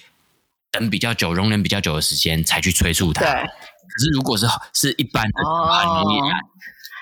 [0.70, 3.20] 等比较久、容忍比较久的时间才去催促它。
[3.20, 3.30] 对。
[3.30, 6.40] 可是如果是是一般的，很容易按。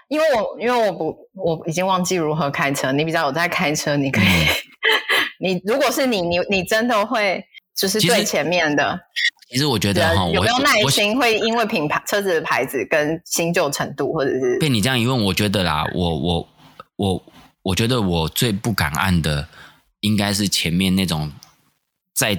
[0.08, 4.46] 因为我因为我不我已经忘记如何开车，你比较有在开车，你可以，嗯、
[5.40, 7.44] 你如果是你你你真的会
[7.76, 9.00] 就是最前面的。
[9.48, 16.48] 其实我觉得哈，有没有耐心会因为品牌车子的牌子跟新旧程度，或者是被你这样一问，我觉得啦，我我
[16.96, 17.22] 我
[17.62, 19.48] 我觉得我最不敢按的
[20.00, 21.32] 应该是前面那种
[22.14, 22.38] 载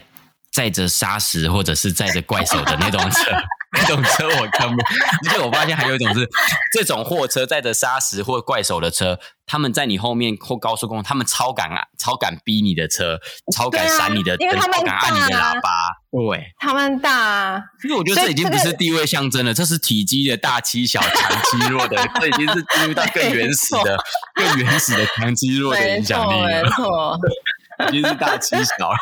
[0.52, 3.32] 载着沙石或者是载着怪手的那种车。
[3.74, 4.82] 这种车我看不，
[5.28, 6.28] 而且我发现还有一种是
[6.72, 13.20] 这种货车载着砂石或怪手的车，他们在你后面或高速公路，他们超敢啊，超敢逼你的车，
[13.54, 15.70] 超敢闪你的灯，超敢按你的喇叭，
[16.12, 23.98] 对，他们大啊，因为我觉得这已经不是地位象征了，这是体积的大欺小、强欺弱的，这已经是进入到更 原始的、
[24.34, 27.20] 更原始的强欺弱的影响力了，没错，
[27.92, 28.98] 已经是大欺小了。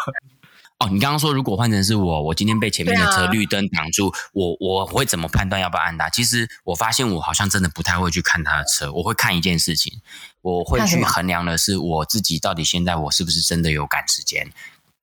[0.80, 6.10] 哦，你刚刚说如果换成是我，我今天被前面的车绿灯挡住，啊、我我会怎么判断要不要按它？
[6.10, 10.02] 其实我发现我好像真的不太会去看他的车，我会看一件事情，
[10.42, 14.52] 我会去衡量的是我自己到底现在我是不是真的有赶时间。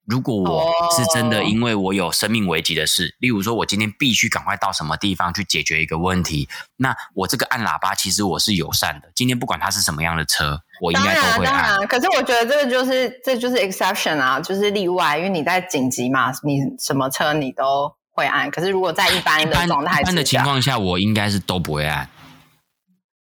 [0.05, 9.13] 如果我是真的，因为我有生命危急的事，哦、例如说，我今天必须赶快到什么地方去解决一个问题，那我这个按喇叭，其实我是友善的。
[9.15, 11.69] 今天不管它是什么样的车，我应该都会按。
[11.69, 18.51] 当然，可是我觉得这个就是这就是 exception 啊，就是例外，因为你在紧急嘛，你什么车你都会按。
[18.51, 22.09] 可是如果在一般的状态、一般的情况下，我应该是都不会按。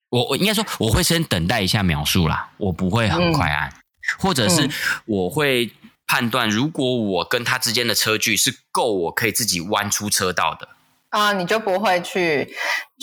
[0.09, 3.73] 我我应该说，我会先等待一下描述啦，我不会很快按，嗯、
[4.19, 4.69] 或者是
[5.05, 5.71] 我会。
[6.11, 10.67] 判断，如果我跟他之间的车距是够，我可以自己弯出车道的
[11.09, 12.51] 啊，你就不会去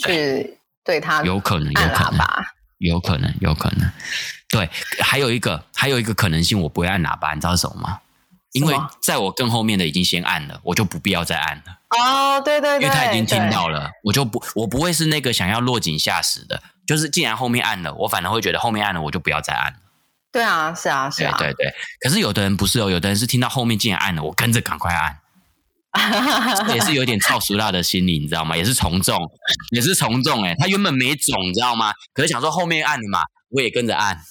[0.03, 3.89] 去对他有可能，有可能吧，有可能，有可能。
[4.57, 4.69] 对，
[5.03, 7.99] 还有一个，还有一个可能性，我不会按喇叭，你知道是什么吗？
[8.53, 11.63] 因为在我更后面的已经先按了，我就不必要再按了。
[11.89, 16.61] 哦，对对对，因为他已经听到了，我就不，我不会是那个想要落井下石的。
[16.87, 19.79] 就是既然后面按了，我反而会觉得后面按了，我就不要再按了。
[20.31, 21.73] 对啊，是啊，是啊，对对对。
[21.99, 25.19] 可是有的人不是哦，有的人是听到后面竟然按了，我跟着赶快按，
[26.73, 28.55] 也是有点操俗辣的心理，你知道吗？
[28.55, 29.17] 也是从众，
[29.71, 30.43] 也是从众。
[30.43, 31.93] 哎，他原本没种，你知道吗？
[32.13, 34.21] 可是想说后面按了嘛，我也跟着按，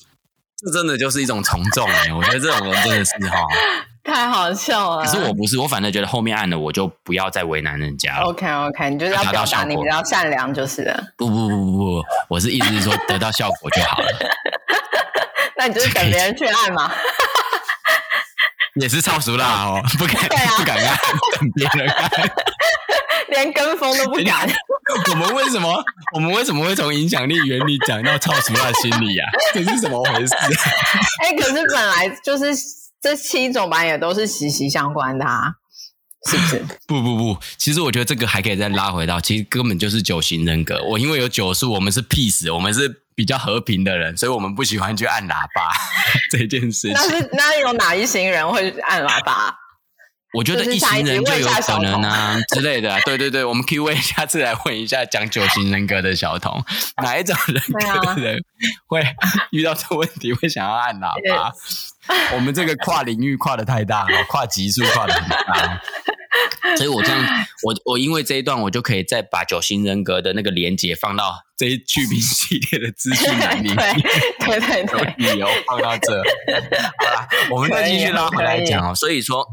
[0.67, 2.13] 这真的就是一种从众哎。
[2.13, 3.39] 我觉得这种人真的是哈，
[4.03, 5.05] 太好笑了。
[5.05, 8.25] 可是我不是，我反正觉得后面按了，我就不要再为难人家了。
[8.25, 11.05] OK OK，你就是要表达你比较善良就是了。
[11.17, 14.09] 不不不不不，我是意思是说得到效果就好了。
[15.57, 16.93] 那你就是等别人去按嘛，
[18.81, 20.99] 也是超熟辣哦，不敢，啊、不敢按，
[21.39, 22.11] 等别人按，
[23.29, 24.49] 连跟风都不敢。
[25.11, 25.85] 我们为什么？
[26.15, 29.29] 我们为什么会从影响力原理讲到超俗辣心理啊？
[29.53, 30.35] 这是怎么回事？
[31.23, 32.47] 哎、欸，可是本来就是
[33.01, 35.55] 这七种吧，也都是息息相关的啊，
[36.31, 36.65] 是不是？
[36.87, 40.83] 不不不，其实我觉得这个还可以再拉回到，其实根本就是九型人格。
[40.85, 43.03] 我因为有九数，我们是 peace，我们是。
[43.17, 45.73] 比较和平的人，所以我们不喜欢去按喇叭
[46.31, 46.93] 这件事情。
[46.93, 49.57] 那是那有哪一行人会按喇叭？
[50.35, 53.01] 我觉得一型人就有可能啊之类的。
[53.05, 56.63] 对对对，我们可以问下次来问一下讲九型人格的小童，
[57.03, 58.45] 哪一种人格的人
[58.87, 59.03] 会
[59.51, 61.53] 遇到这个问题会想要按喇叭？
[62.35, 65.81] 我们这个跨领域跨的太大了，跨级数跨的很大。
[66.77, 67.19] 所以我这样，
[67.63, 73.95] 我我因为这一段，我就可以再把九型人格的那个连接放到这一剧评系列的资讯栏里面，
[74.41, 76.23] 对对对，有理由放到这。
[76.99, 78.95] 好啦，我们再继续拉回来讲哦。
[78.95, 79.47] 所以说，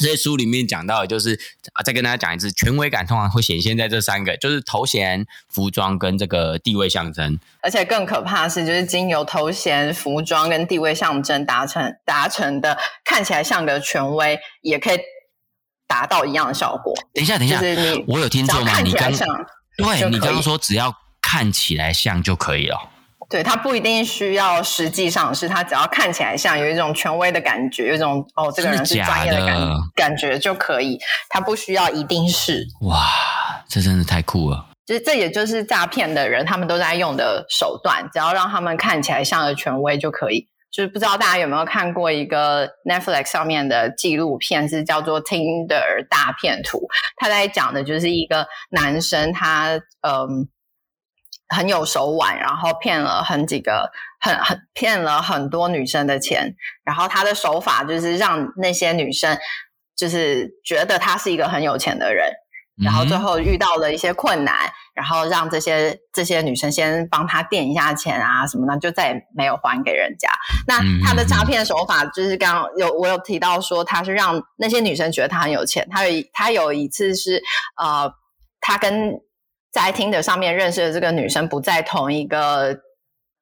[0.00, 1.38] 这些书里面讲到的就是
[1.74, 7.38] 啊，再跟大家讲一次，权威感通常会显现在这三个，就是头衔、服装跟这个地位象征。
[7.62, 14.98] 而且更可怕的是，就是经由头衔、服装跟地位象征达成达成的，看起来像个权威，也可以。
[15.90, 16.94] 达到一样的效果。
[17.12, 17.60] 等一下，等一下，
[18.06, 18.80] 我有听错吗？
[18.80, 22.78] 你刚对你刚刚说只要看起来像就可以了。
[23.30, 30.98] 对，他不一定需要实际上是，他只要看起来像，有一种权威的感觉，有一种哦，这个人是专业的感觉，感觉就可以。
[31.28, 32.66] 他不需要一定是。
[32.80, 33.00] 哇，
[33.68, 34.66] 这真的太酷了！
[34.84, 40.48] 就是这也就是诈骗的人他们都在用的手段，只要让他们看起来像个权威就可以。
[40.72, 46.78] 就是不知道大家有没有看过一个 Netflix 上面的纪录片，是叫做《Tinder 大骗图》。
[47.16, 50.48] 他在讲的就是一个男生他，他嗯
[51.54, 53.90] 很有手腕，然后骗了很几个，
[54.20, 56.54] 很很骗了很多女生的钱。
[56.84, 59.36] 然后他的手法就是让那些女生
[59.96, 62.32] 就是觉得他是一个很有钱的人。
[62.82, 70.30] 然后最后遇到了一些困难，然后让这些这些女生先帮他垫一下钱啊什么的，就再也没有还给人家。
[70.66, 75.86] 那他的诈骗手法就是刚刚有我有提到说，他是让那些女生觉得他很有钱。
[75.90, 77.42] 他有他有一次是
[77.76, 78.10] 呃，
[78.62, 79.12] 他跟
[79.72, 82.76] 在 Tinder 上面认识的这个女生不在同一个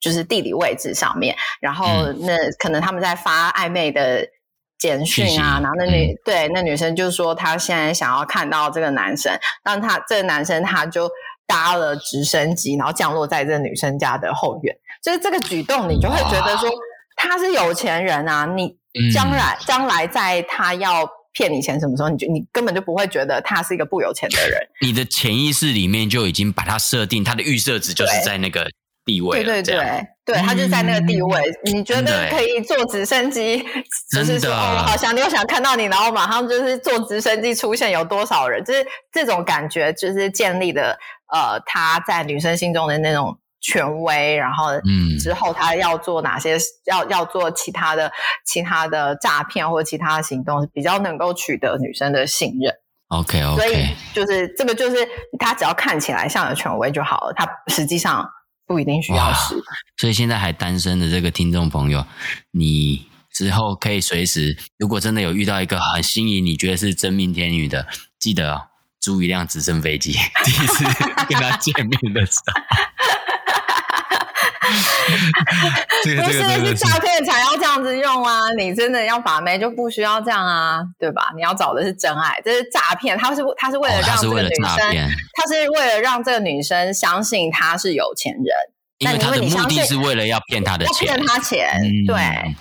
[0.01, 4.29] 就是地理位置上面，然后那可能他们在发暧昧的
[4.79, 9.33] 简讯啊，然后那女、嗯、对那女生就说她现在想要看到这个男生，
[9.65, 11.11] 让他这个男生他就
[11.47, 16.71] 搭了直升机，然后降落在这个女生家的后院，就是这个举动你就会觉得说
[17.17, 18.77] 他是有钱人啊，你
[19.13, 21.09] 将来、嗯、将来在他要。
[21.39, 22.09] 骗你钱什么时候？
[22.09, 24.59] 你就你根本就不会觉得他是一个不有钱的人。
[24.81, 28.69] 你的潜意识里面就已经把他设定，他的预设值就是在那个
[29.05, 29.45] 地位。
[29.45, 31.41] 对对对，对他就在那个地位。
[31.67, 33.65] 嗯、你觉得可以坐直升机？
[34.11, 38.65] 就是说，好想你又想看到你，然后马上就是坐直升机出现，有多少人？
[38.65, 40.99] 就是这种感觉，就是建立的
[41.33, 43.39] 呃，他在女生心中的那种。
[43.61, 44.69] 权威，然后
[45.19, 48.11] 之后他要做哪些，嗯、要要做其他的
[48.47, 52.73] 其他的诈骗或者其他的行动，比较能够取得女生的信任。
[53.09, 54.97] OK OK，所以就是这个，就是
[55.39, 58.29] 他只要看起来像有权威就好了，他实际上
[58.67, 59.55] 不一定需要是。
[59.97, 62.05] 所以现在还单身的这个听众朋友，
[62.53, 67.87] 你之后可以随时，如果真的有遇到一个很心仪，你觉得是真命天女的，
[68.19, 68.63] 记得哦，
[69.01, 70.13] 租一辆直升飞机，
[70.45, 70.85] 第一次
[71.29, 73.18] 跟他见面的时候。
[76.25, 78.51] 不是是诈骗才要这样子用啊！
[78.57, 81.31] 你真的要把妹就不需要这样啊，对吧？
[81.35, 83.17] 你要找的是真爱，这是诈骗。
[83.17, 88.45] 他是他是为了让这个女生，哦、他是为了让这个女生相信他是有钱人。
[88.99, 91.69] 因为他的目的是为了要骗他的钱，骗他钱。
[91.83, 92.55] 嗯、对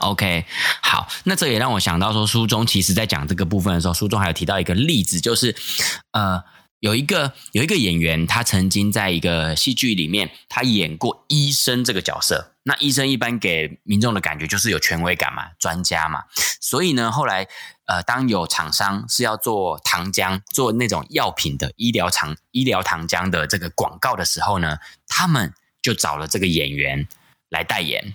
[0.00, 0.44] ，OK，
[0.80, 5.54] 好，那这也让我想到说，书中其实在讲这个部分的时候，书中还有提到一个例子，就是
[6.12, 6.42] 呃。
[6.80, 12.54] 有一个有一个演员，他曾经在一个戏剧里面，他演过医生这个角色。
[12.64, 16.24] 那医生一般给民众的感觉就是有权威感嘛，专家嘛。
[16.60, 17.46] 所以呢，后来
[17.86, 25.52] 呃，当有厂商是要做糖浆，做那种药品的医疗厂医疗糖浆的这个广告的时候呢，他们
[25.82, 27.06] 就找了这个演员
[27.48, 28.14] 来代言。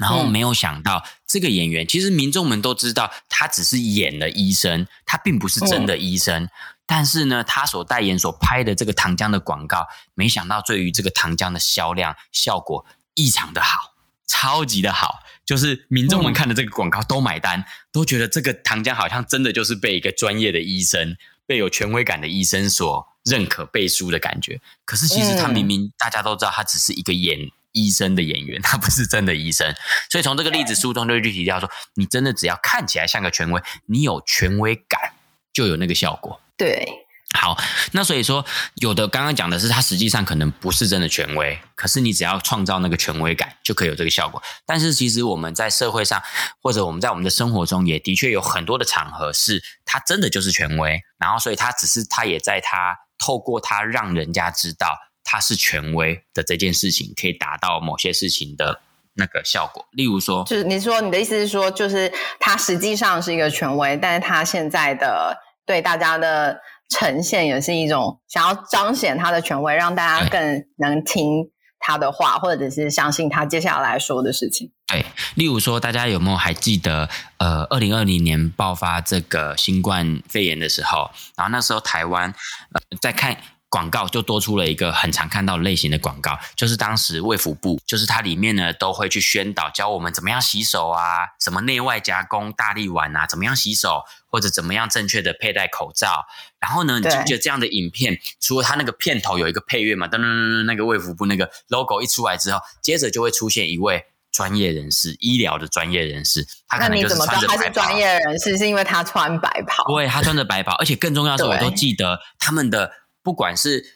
[0.00, 6.48] 然后没有想到，这个演员其实民众们都知道，他只是演了医生，他并不是真的医生。
[6.86, 13.94] 但是呢，他所代言、所拍的这个糖浆的广告，没想到对于这个糖浆的销量效果异常的好，
[14.26, 21.16] 超级的好，就是民众们看的这个广告都买单，都觉得这个糖浆好像真的就是被一个专业的医生、
[21.46, 24.60] 被有权威感的医生所认可背书的感觉。
[24.84, 29.74] 可是其实他明明大家都知道，他只是一个演医生的演员，他不是真的医生。
[30.10, 35.14] 所以从这个例子书中就具体提到说，你真的只要看起来像个权威，你有权威感，
[35.54, 36.41] 就有那个效果。
[36.62, 36.86] 对，
[37.34, 37.58] 好，
[37.90, 38.44] 那所以说，
[38.76, 44.40] 有的刚刚讲的是，它实际上可能不是真的权威，可是你只要创造那个权威感，就可以有这个效果。
[44.64, 46.22] 但是其实我们在社会上，
[46.60, 58.82] 或者我们在我们的生活中，也的确有很多的场合是，他真的就是权威，然后所以他只是他也在他透过他让人家知道他是权威的这件事情，可以达到某些事情的
[59.14, 59.88] 那个效果。
[59.90, 65.36] 例如说，就是你说你的意思是说，就是他实际上是一个权威，但是他现在的。
[65.66, 74.72] 对大家的呈现也是一种想要彰显他的权威，让大家更能听他的话，或者是相信他接下来说的事情。
[74.86, 75.04] 对，
[75.34, 77.08] 例如说，大家有没有还记得，
[77.38, 82.34] 呃，二零二零年爆发这个新冠肺炎的时候，然后那时候台湾
[82.72, 83.36] 呃在看。
[83.72, 94.02] 广告就多出了一个很常看到的类型的广告，就是当时卫福部，就是它里面呢都会去宣导教我们怎么样洗手啊，什么内外夹攻大力丸啊，怎么样洗手，
[94.32, 96.24] 或者怎么样正确的佩戴口罩。
[96.58, 106.44] 然后呢，你记不记得这样的影片，除了它那个片头有一个配乐嘛，噔噔噔噔，那个卫福部那个 logo 一出来之后，接着就会出现一位专业人士，医疗的专业人士。
[106.66, 107.46] 他可能就是穿着白袍。
[107.46, 108.56] 那你怎么知道他是专业人士？
[108.56, 109.84] 是因为他穿白袍？
[109.86, 112.92] 对，他穿着白袍，而且更重要的是，我都记得他们的。
[113.24, 113.94] 不管是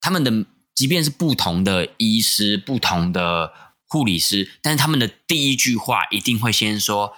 [0.00, 3.52] 他们的，即便是不同的医师、不同的
[3.86, 7.14] 护理师，但是他们的第一句话一定会先说：“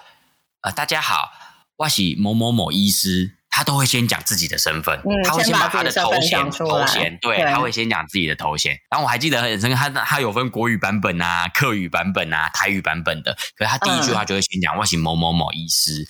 [0.59, 1.31] 呃，大家好，
[1.77, 8.79] 我是某某某医师。”他都会先讲自己的身份，嗯、他会先把他的头衔头衔，对，对他会先讲自己的头衔。
[8.87, 13.35] 然后我还记得很深刻，他他有分国语版本啊、客语版本啊、台语版本的。
[13.55, 16.07] 可是他第一句话就会先讲：“嗯、我是某某某医师。”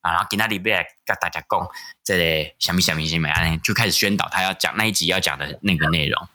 [0.00, 1.68] 啊然后给那里边跟大家讲，
[2.02, 6.26] 这里小米小米小米啊，就开始宣导他要讲那一集要讲的那个内容。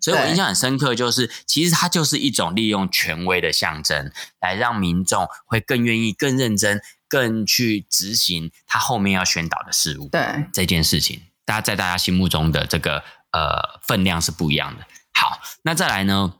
[0.00, 4.10] 所以我印象很深刻，就是其实它就是一种利用权威的象征，
[4.40, 10.08] 来让民众会更愿意、更认真、更去执行他后面要宣导的事物。
[10.10, 13.02] 对这件事情，大家在大家心目中的这个
[13.32, 14.86] 呃分量是不一样的。
[15.14, 16.34] 好，那再来呢，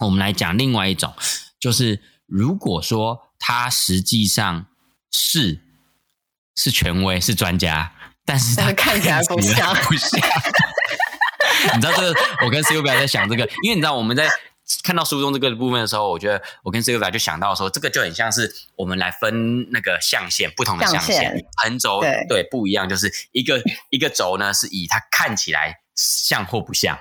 [0.00, 1.14] 我们来讲另外一种，
[1.58, 4.66] 就是如果说他实际上
[5.10, 5.60] 是。
[6.54, 7.94] 是权威，是专家，
[8.26, 10.20] 但是他 看起来不像，不像。
[11.74, 14.28] 你知道这个，我跟 Sylvia 在想这个，因为你知道我们在
[14.82, 26.98] 看到书中这个部分的时候，我觉得我跟 Sylvia 就想到说，这个就很像是我们来分那个象限，不同的象限，横轴对，对不一样，就是一个一个轴呢是以它看起来像或不像，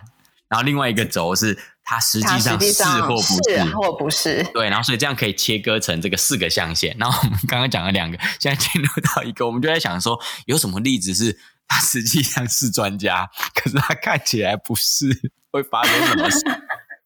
[0.47, 6.95] 然后另外一个轴是它实际上是或不是，是或不是，对，然后所以这样可以切割成这个四个象限。
[6.99, 11.39] 然后我们刚刚讲了两个，现在进入到一个，我们就在想说，有什么例子是？
[11.73, 15.07] 它实际上是专家，可是它看起来不是，
[15.53, 16.39] 会发生什么事？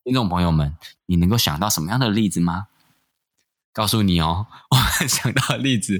[0.05, 0.75] 听众朋友们，
[1.07, 2.67] 你能够想到什么样的例子吗？
[3.73, 5.99] 告诉你哦， 我们想到的例子，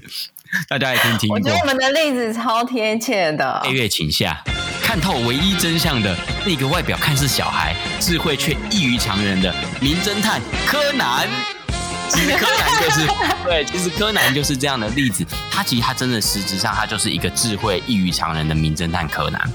[0.69, 1.29] 大家也听听。
[1.31, 3.59] 我觉得我们的例子超贴切的。
[3.63, 4.43] 配乐请下，
[4.83, 9.51] 看透唯一真相的那个外表看似小孩，智慧却异于常人的
[9.81, 11.27] 名侦探柯南。
[12.07, 13.07] 其实柯南就是
[13.43, 15.25] 对，其实柯南就是这样的例子。
[15.49, 19.51] 他其实他真的实质上他就是一个智慧异于常人的名侦探柯南。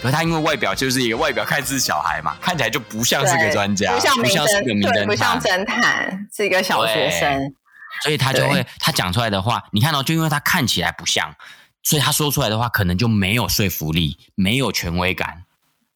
[0.00, 7.54] 可是他因为外表就是一个外表看似小孩嘛，看起来就不像是个专家，不像，不像是个名侦探，不像侦探，是一个小学生。
[8.02, 11.34] 所以他就会他讲出来的话，你看到、哦、就因为他看起来不像，
[11.82, 15.44] 所以他说出来的话可能就没有说服力，没有权威感。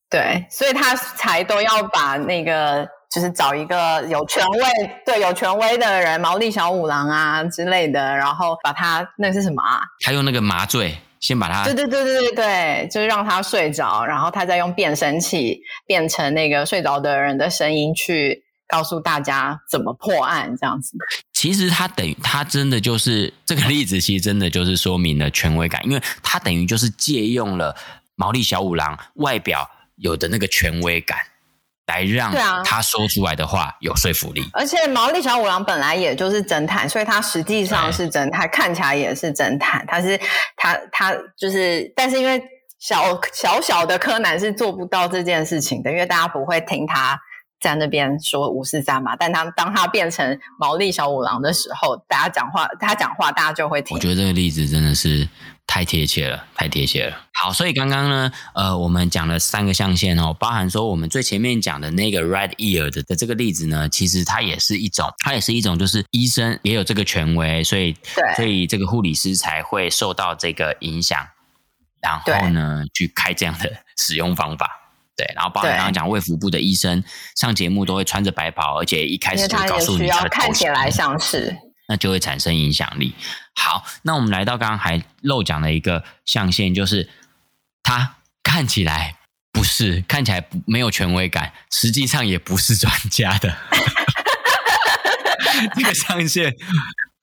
[0.08, 2.88] 对，所以他才都要把那个。
[3.12, 4.60] 就是找一个有权威，
[5.04, 9.80] 对，有权威的人，毛利小五郎啊之类的，然后把他那是什么啊？
[10.04, 20.96] 他用那个麻醉先把他，对对对对对对，就是让他睡着，然后他再用变声器变成那个睡着的人的声音去告诉大家怎么破案这样子。
[21.32, 27.76] 其实他等于他真的就是这个例子，其实真的就是说明了权威感，因为他等于就是借用了
[28.16, 31.18] 毛利小五郎外表有的那个权威感。
[31.90, 32.32] 来让
[32.64, 39.84] 他说出来的话有说服力，而且毛利小五郎本来也就是侦探，所以他实际上是侦探，看起来也是侦探。
[39.86, 40.18] 他是
[40.56, 42.40] 他他就是，但是因为
[42.78, 47.20] 小小小的柯南是做不到这件事情的，因为大家不会听他
[47.60, 49.16] 在那边说五四三嘛。
[49.16, 53.96] 但他当他变成毛利小五郎的时候，大家讲话，他讲话，大家就会听。
[53.96, 55.28] 我觉得这个例子真的是。
[55.70, 57.16] 太贴切了，太贴切了。
[57.32, 71.24] 好，所以刚刚呢，呃，我们讲了三个象限哦，包含说我们最前面讲的那个 right ear 的的这个例子呢，其实它也是一种，它也是一种，就是医生也有这个权威，所以对，所以这个护理师才会受到这个影响，
[72.02, 74.68] 然后呢，去开这样的使用方法。
[75.16, 77.04] 对，然后包含刚刚讲卫福部的医生
[77.36, 81.56] 上节目都会穿着白袍，而且一开始就告诉你他的看起来像是。
[81.90, 83.14] 那就会产生影响力。
[83.56, 87.10] 好，那我们来到刚刚还漏讲的一个象限，就是
[87.82, 89.16] 他看起来
[89.50, 93.56] 不是，看起来没有权威感，实际上也不是专家的。
[95.74, 96.54] 这个象限，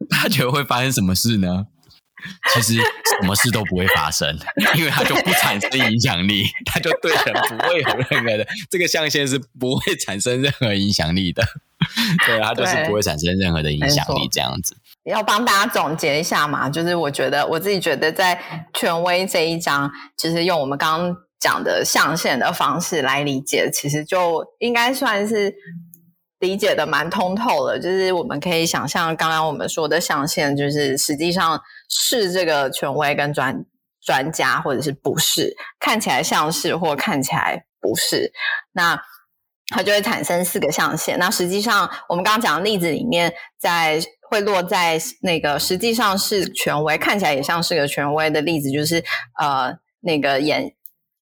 [0.10, 1.68] 他觉得会发生什么事呢？
[2.54, 4.38] 其实什么事都不会发生，
[4.76, 8.46] 因为他就不产生影响力，他就对人不会有任何的。
[8.70, 11.42] 这个象限是不会产生任何影响力的。
[12.26, 14.76] 对，它就是不会产生任何的影响力，这样子。
[15.06, 25.56] 要帮大家总结一下嘛，就是我觉得我自己觉得，在权威这一章，就是用我们刚刚讲的象限的方式来理解，其实就应该算是
[26.40, 27.80] 理解的蛮通透了。
[27.80, 31.58] 就是我们可以想象，刚刚我们说的象限，就是实际上
[31.90, 33.64] 是这个权威跟专
[34.06, 38.34] 专家，或者是不是，看起来像是或看起来不是，
[38.74, 39.00] 那。
[39.70, 41.20] 它就会产生四个象限。
[41.20, 49.04] 那实际上，我们刚刚讲的例子里面，在会落在那个实际上是权威，看起来也像是个权威的例子，就是
[49.40, 50.74] 呃那个眼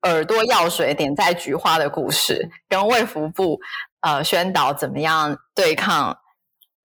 [0.03, 3.59] 耳朵药水点在菊花的故事，跟卫福部
[4.01, 6.17] 呃宣导怎么样对抗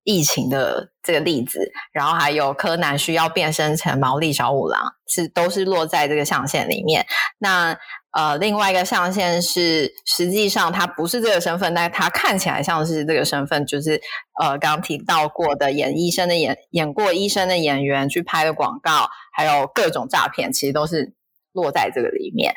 [0.04, 7.06] 疫情的这个例子，然后还有柯南需要变身成毛利小五郎，是都是落在这个象限里面。
[7.38, 7.76] 那
[8.12, 14.00] 呃，另外一个象限是，实际上他不是这个身份，但他看起来像是这个身份，就是
[14.40, 21.12] 呃，刚刚提到过的演医生的演演过医生的演员去拍的广告，还有各种诈骗，其实都是
[21.52, 22.52] 落在这个里面。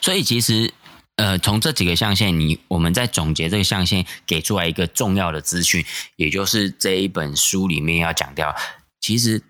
[0.00, 0.72] 所以其实，
[1.14, 5.84] 呃，从这几个象限，你我们在总结这个象限，给出来一个重要的资讯，
[6.16, 8.52] 也就是这一本书里面要讲掉，
[9.00, 9.44] 其实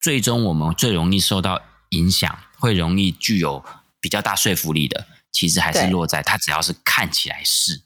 [0.00, 1.60] 最终我们最容易受到
[1.90, 3.62] 影响，会容易具有。
[4.00, 7.80] 比较大说服力的，其实还是落在它只要是看起来是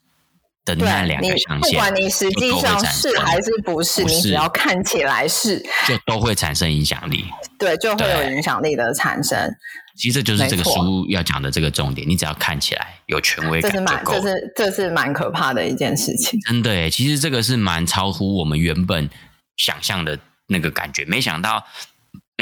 [0.64, 5.58] 的那两个象限，不管你实际上是还是不是，不是，你只要看起来是，
[5.88, 7.24] 就都会产生影响力。
[7.58, 9.50] 对，就会有影响力的产生。
[9.96, 16.40] 其实这就是这个书要讲的这个重点，你只要看起来有权威感就够，这是这是蛮可怕的一件事情。
[16.42, 19.10] 真的，其实这个是蛮超乎我们原本
[19.56, 21.66] 想象的那个感觉，没想到。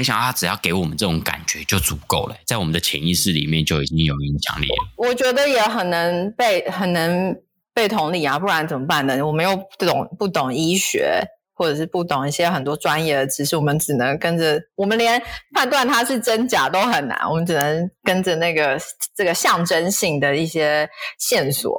[0.01, 4.75] 没想到他只要给我们这种感觉就足够了，在我们的潜意识里面就已经有影响力了。
[4.97, 7.37] 我觉得也很能被很能
[7.75, 9.23] 被同理啊，不然怎么办呢？
[9.23, 11.23] 我们又不懂不懂医学，
[11.53, 15.23] 或者是不懂一些很多专业的知识，我们只能跟着，我们连
[15.55, 18.81] 判断它是真假都很难，我们只能跟着那个
[19.15, 20.89] 这个象征性的一些
[21.19, 21.79] 线索，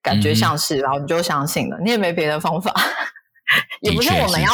[0.00, 2.72] 感觉像是，嗯、然后你就相信了，你也没别的方法，
[3.80, 4.48] 也不是我们要。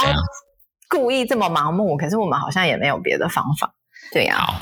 [0.93, 3.73] 故意这么盲目，可是我们好像也没有别的方法，
[4.13, 4.61] 对呀、好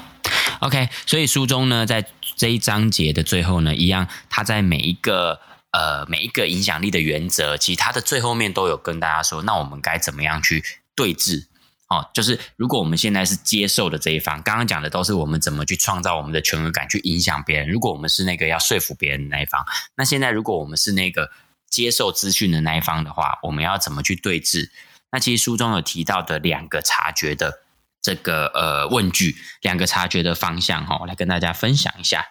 [0.60, 2.06] ，OK，所以书中呢，在
[2.36, 5.40] 这一章节的最后呢，一样，他在每一个
[5.72, 10.62] 呃每一个影响力的原则，其实他的最后面都有跟大家说，那我们该怎么样去
[10.94, 11.46] 对峙？
[11.88, 17.68] 哦，就是如果我们现在是接受的这一方，刚刚讲的都是我们怎么去创造我们的权威感，去影响别人。
[17.68, 19.66] 如果我们是那个要说服别人的那一方，
[19.96, 21.32] 那现在如果我们是那个
[21.68, 24.70] 接受资讯的那一方的话，我们要怎么去对峙？
[25.12, 27.60] 那其实书中有提到的两个察觉的
[28.00, 32.26] 这个呃问句，两个察觉的方向哈，我来跟大家分享一下。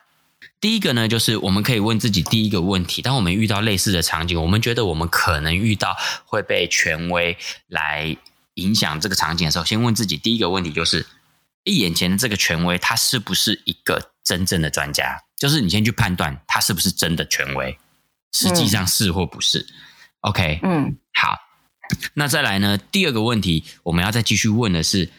[0.62, 8.18] 第一个呢，就是我们可以问自己第一个问题：当我们遇到类似的场景，我们觉得我们可能遇到会被权威来
[8.56, 11.06] 影响这个场景的时候，先问自己第一个问题就是：
[11.64, 15.22] 一眼前的这个权威，他是不是一个真正的专家？
[15.38, 17.78] 就是你先去判断他是不是真的权威，
[18.34, 19.60] 实际上是或不是。
[19.60, 19.74] 嗯、
[20.22, 21.09] OK，嗯，好。
[22.14, 22.78] 那再来呢？
[22.78, 25.10] 第二个问题，我们要再继续问的是：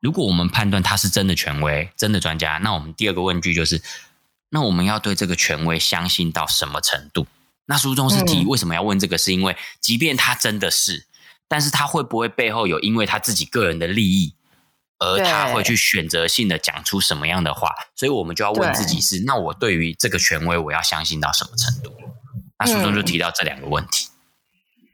[0.00, 3.82] 如果我们判断他是真的权威、真的专家，那我们第二个问句就是：
[4.50, 7.26] 那我们要对这个权威相信到什么程度？
[7.66, 9.16] 那书中是提为什么要问这个？
[9.16, 11.06] 是因为即便他真的是，
[11.46, 14.34] 但是他会不会背后有因为他自己个人的利益，
[14.98, 17.70] 而他会去选择性的讲出什么样的话？
[17.94, 21.94] 所以我们就要问自己是：那我对于这个权威，我要相信到什么程度？
[22.58, 24.08] 那书中就提到这两个问题。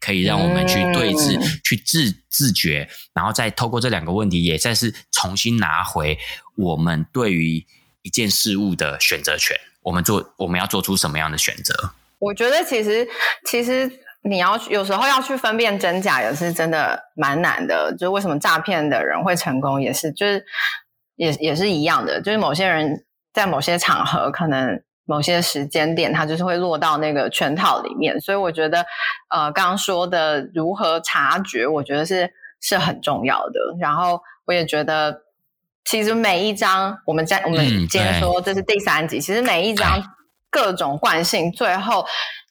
[0.06, 6.16] 可以让我们去对峙、嗯、去自自觉，然后再透过这两个问题，也再是重新拿回
[6.56, 7.66] 我们对于
[8.02, 9.58] 一件事物的选择权。
[9.82, 11.90] 我们做，我们要做出什么样的选择？
[12.20, 13.08] 我觉得其实，
[13.48, 13.90] 其实
[14.22, 17.92] 你要有时候要去分辨真假，也是真的蛮难的。
[17.98, 20.44] 就为什么诈骗的人会成功，也是就是
[21.16, 22.22] 也也是一样的。
[22.22, 23.04] 就是某些人
[23.34, 24.80] 在某些场合可能。
[25.06, 28.84] 某些时间点，它就是会落到那个圈套里面，所以我觉得，
[29.30, 32.30] 呃，刚刚说的如何察觉，我觉得是
[32.60, 33.60] 是很重要的。
[33.80, 35.22] 然后我也觉得，
[35.84, 40.02] 其实每一章，我们在我们今天说这是第三集，嗯、其实每一章
[40.50, 42.04] 各种惯性，最后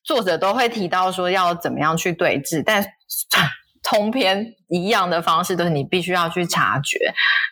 [0.04, 2.84] 作者都会提到说要怎么样去对峙，但。
[3.88, 6.98] 通篇一样的方式都是你必须要去察觉，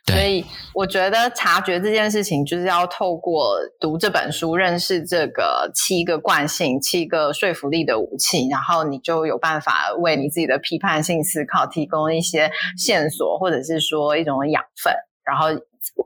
[0.08, 14.92] 所以我觉得察觉这件事情就是要透过读这本书，认识这个七个惯性、七个说服力的武器，然后你就有办法为你自己的批判性思考提供一些线索，或者是说一种养分，
[15.26, 15.48] 然后。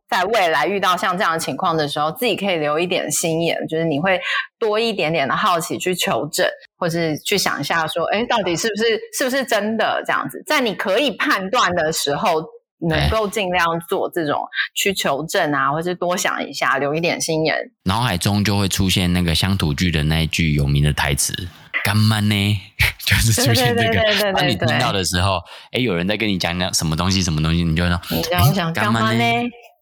[0.10, 4.20] 在未来遇到像这样的情况的时候，自己可以留一点心眼，就是你会
[4.58, 6.48] 多一点点的好奇去求证，
[6.78, 10.42] 或是去想一下说，哎，到底是不是是不是真的这样子？
[10.48, 12.44] 在你可以判断的时候，
[12.90, 17.72] 能够尽量做这种去求证啊，或是多想一下，留一点心眼。
[17.84, 21.48] 脑海中就会出现那个乡土剧的那一句有名的台词
[21.88, 22.60] ：“干嘛呢？”
[23.08, 24.34] 就是出现这个。
[24.34, 29.24] 当你听到的时候，哎，有人在跟你讲讲什么东西，什么东西，你就说：“你这样想干嘛呢？”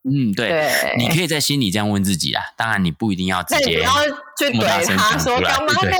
[0.08, 2.44] 嗯，对，对你可以在心里这样问自己啊。
[2.56, 3.92] 当然，你不一定要直接不要
[4.38, 5.92] 去怼他说干嘛呢？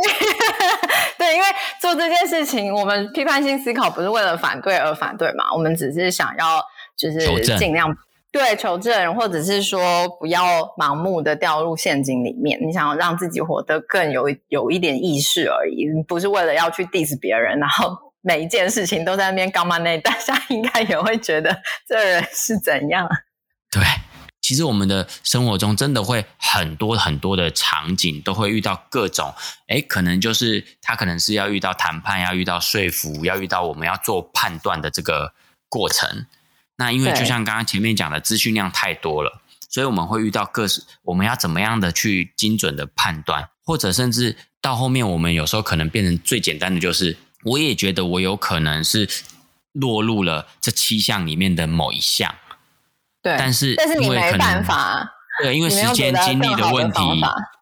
[1.18, 1.48] 对，因为
[1.82, 5.52] 做这件事情，我们批判性思考不是为了反对而反对嘛。
[5.52, 6.64] 我们只是想要
[6.96, 7.96] 就是尽量求
[8.36, 12.60] 对求证，或者是说不要盲目的掉入陷阱里面。
[12.62, 19.98] 你想要让自己活得更有有一点意识而已，不是为了要去 diss 别人，然后每一件事情都在那边干嘛呢？
[20.00, 23.08] 大家 应该也会觉得这人是怎样。
[23.72, 23.82] 对，
[24.42, 29.34] 其实我们的生活中真的会很多很多的场景，都会遇到各种，
[29.70, 35.34] 哎，可能就是他可能是要遇到谈判，要遇到说服，要遇到我们要做判断的这个
[35.70, 36.26] 过程。
[36.78, 49.08] 那因为就像刚刚前面讲的，资讯量太多了，所以我们会遇到各式，我们要怎么样的去精准的判断，或者甚至到后面，我们有时候可能变成最简单的就是，我也觉得我有可能是
[49.72, 52.36] 落入了这七项里面的某一项。
[53.22, 55.12] 对，但是但是你没办法，
[55.42, 57.00] 对，因为时间精力的问题，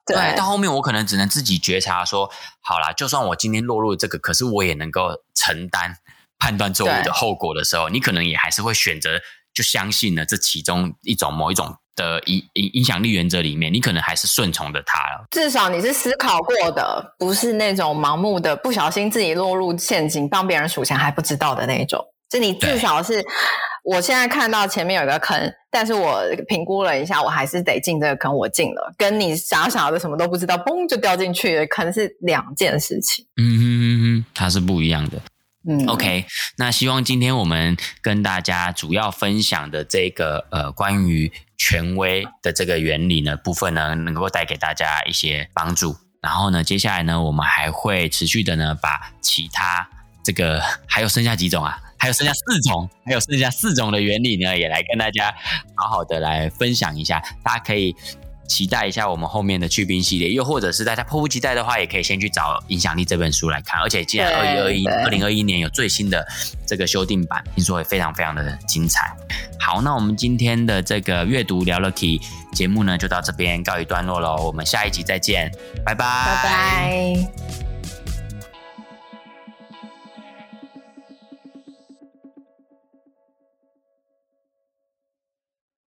[0.05, 2.29] 对，对，到后面我可能只能自己觉察说，
[2.61, 5.99] 好啦，就算我今天落入这个，可是我也能够承担
[6.43, 9.11] 判断错误的后果的时候，你可能也还是会选择
[9.53, 15.25] 就相信了这其中一种某一种的影影影响力原则里面，你可能还是顺从的它了。
[15.31, 22.03] 至少你是思考过的，不是那种盲目的不小心自己落入陷阱，帮别人数钱还不知道的那种。
[22.29, 23.23] 就你至少是。
[23.85, 25.37] 我现在看到前面有一个坑，
[25.69, 33.25] 但是我评估了一下，我还是得进这个坑，我进了，跟你傻傻的什么都不知道，嘣就掉进去了，可能是两件事情。
[33.35, 35.21] 嗯哼哼哼，它是不一样的。
[35.65, 36.25] 嗯，OK，
[36.57, 45.95] 那希望今天我们跟大家主要分享的这个呃关于权威的这个原理呢部分呢，能够带给大家一些帮助。
[46.21, 49.89] 然后呢，接下来呢，我们还会持续的呢，把其他
[50.23, 55.33] 这个还有剩下几种啊，还有剩下四种，还有剩下四种的原理呢，也来跟大家
[55.75, 57.95] 好好的来分享一下，大家可以。
[58.47, 63.81] 期待一下我们后面的去冰系列，又或者是大家迫不及待的话，也可以先去找《影响力》这本书来看。
[63.81, 66.27] 而且，既然二零二一二零二一年有最新的
[66.65, 69.15] 这个修订版，听说会非常非常的精彩。
[69.59, 72.19] 好，那我们今天的这个阅读聊了 Key
[72.53, 74.35] 节目呢，就到这边告一段落喽。
[74.45, 75.51] 我们下一集再见，
[75.85, 77.72] 拜拜，拜拜。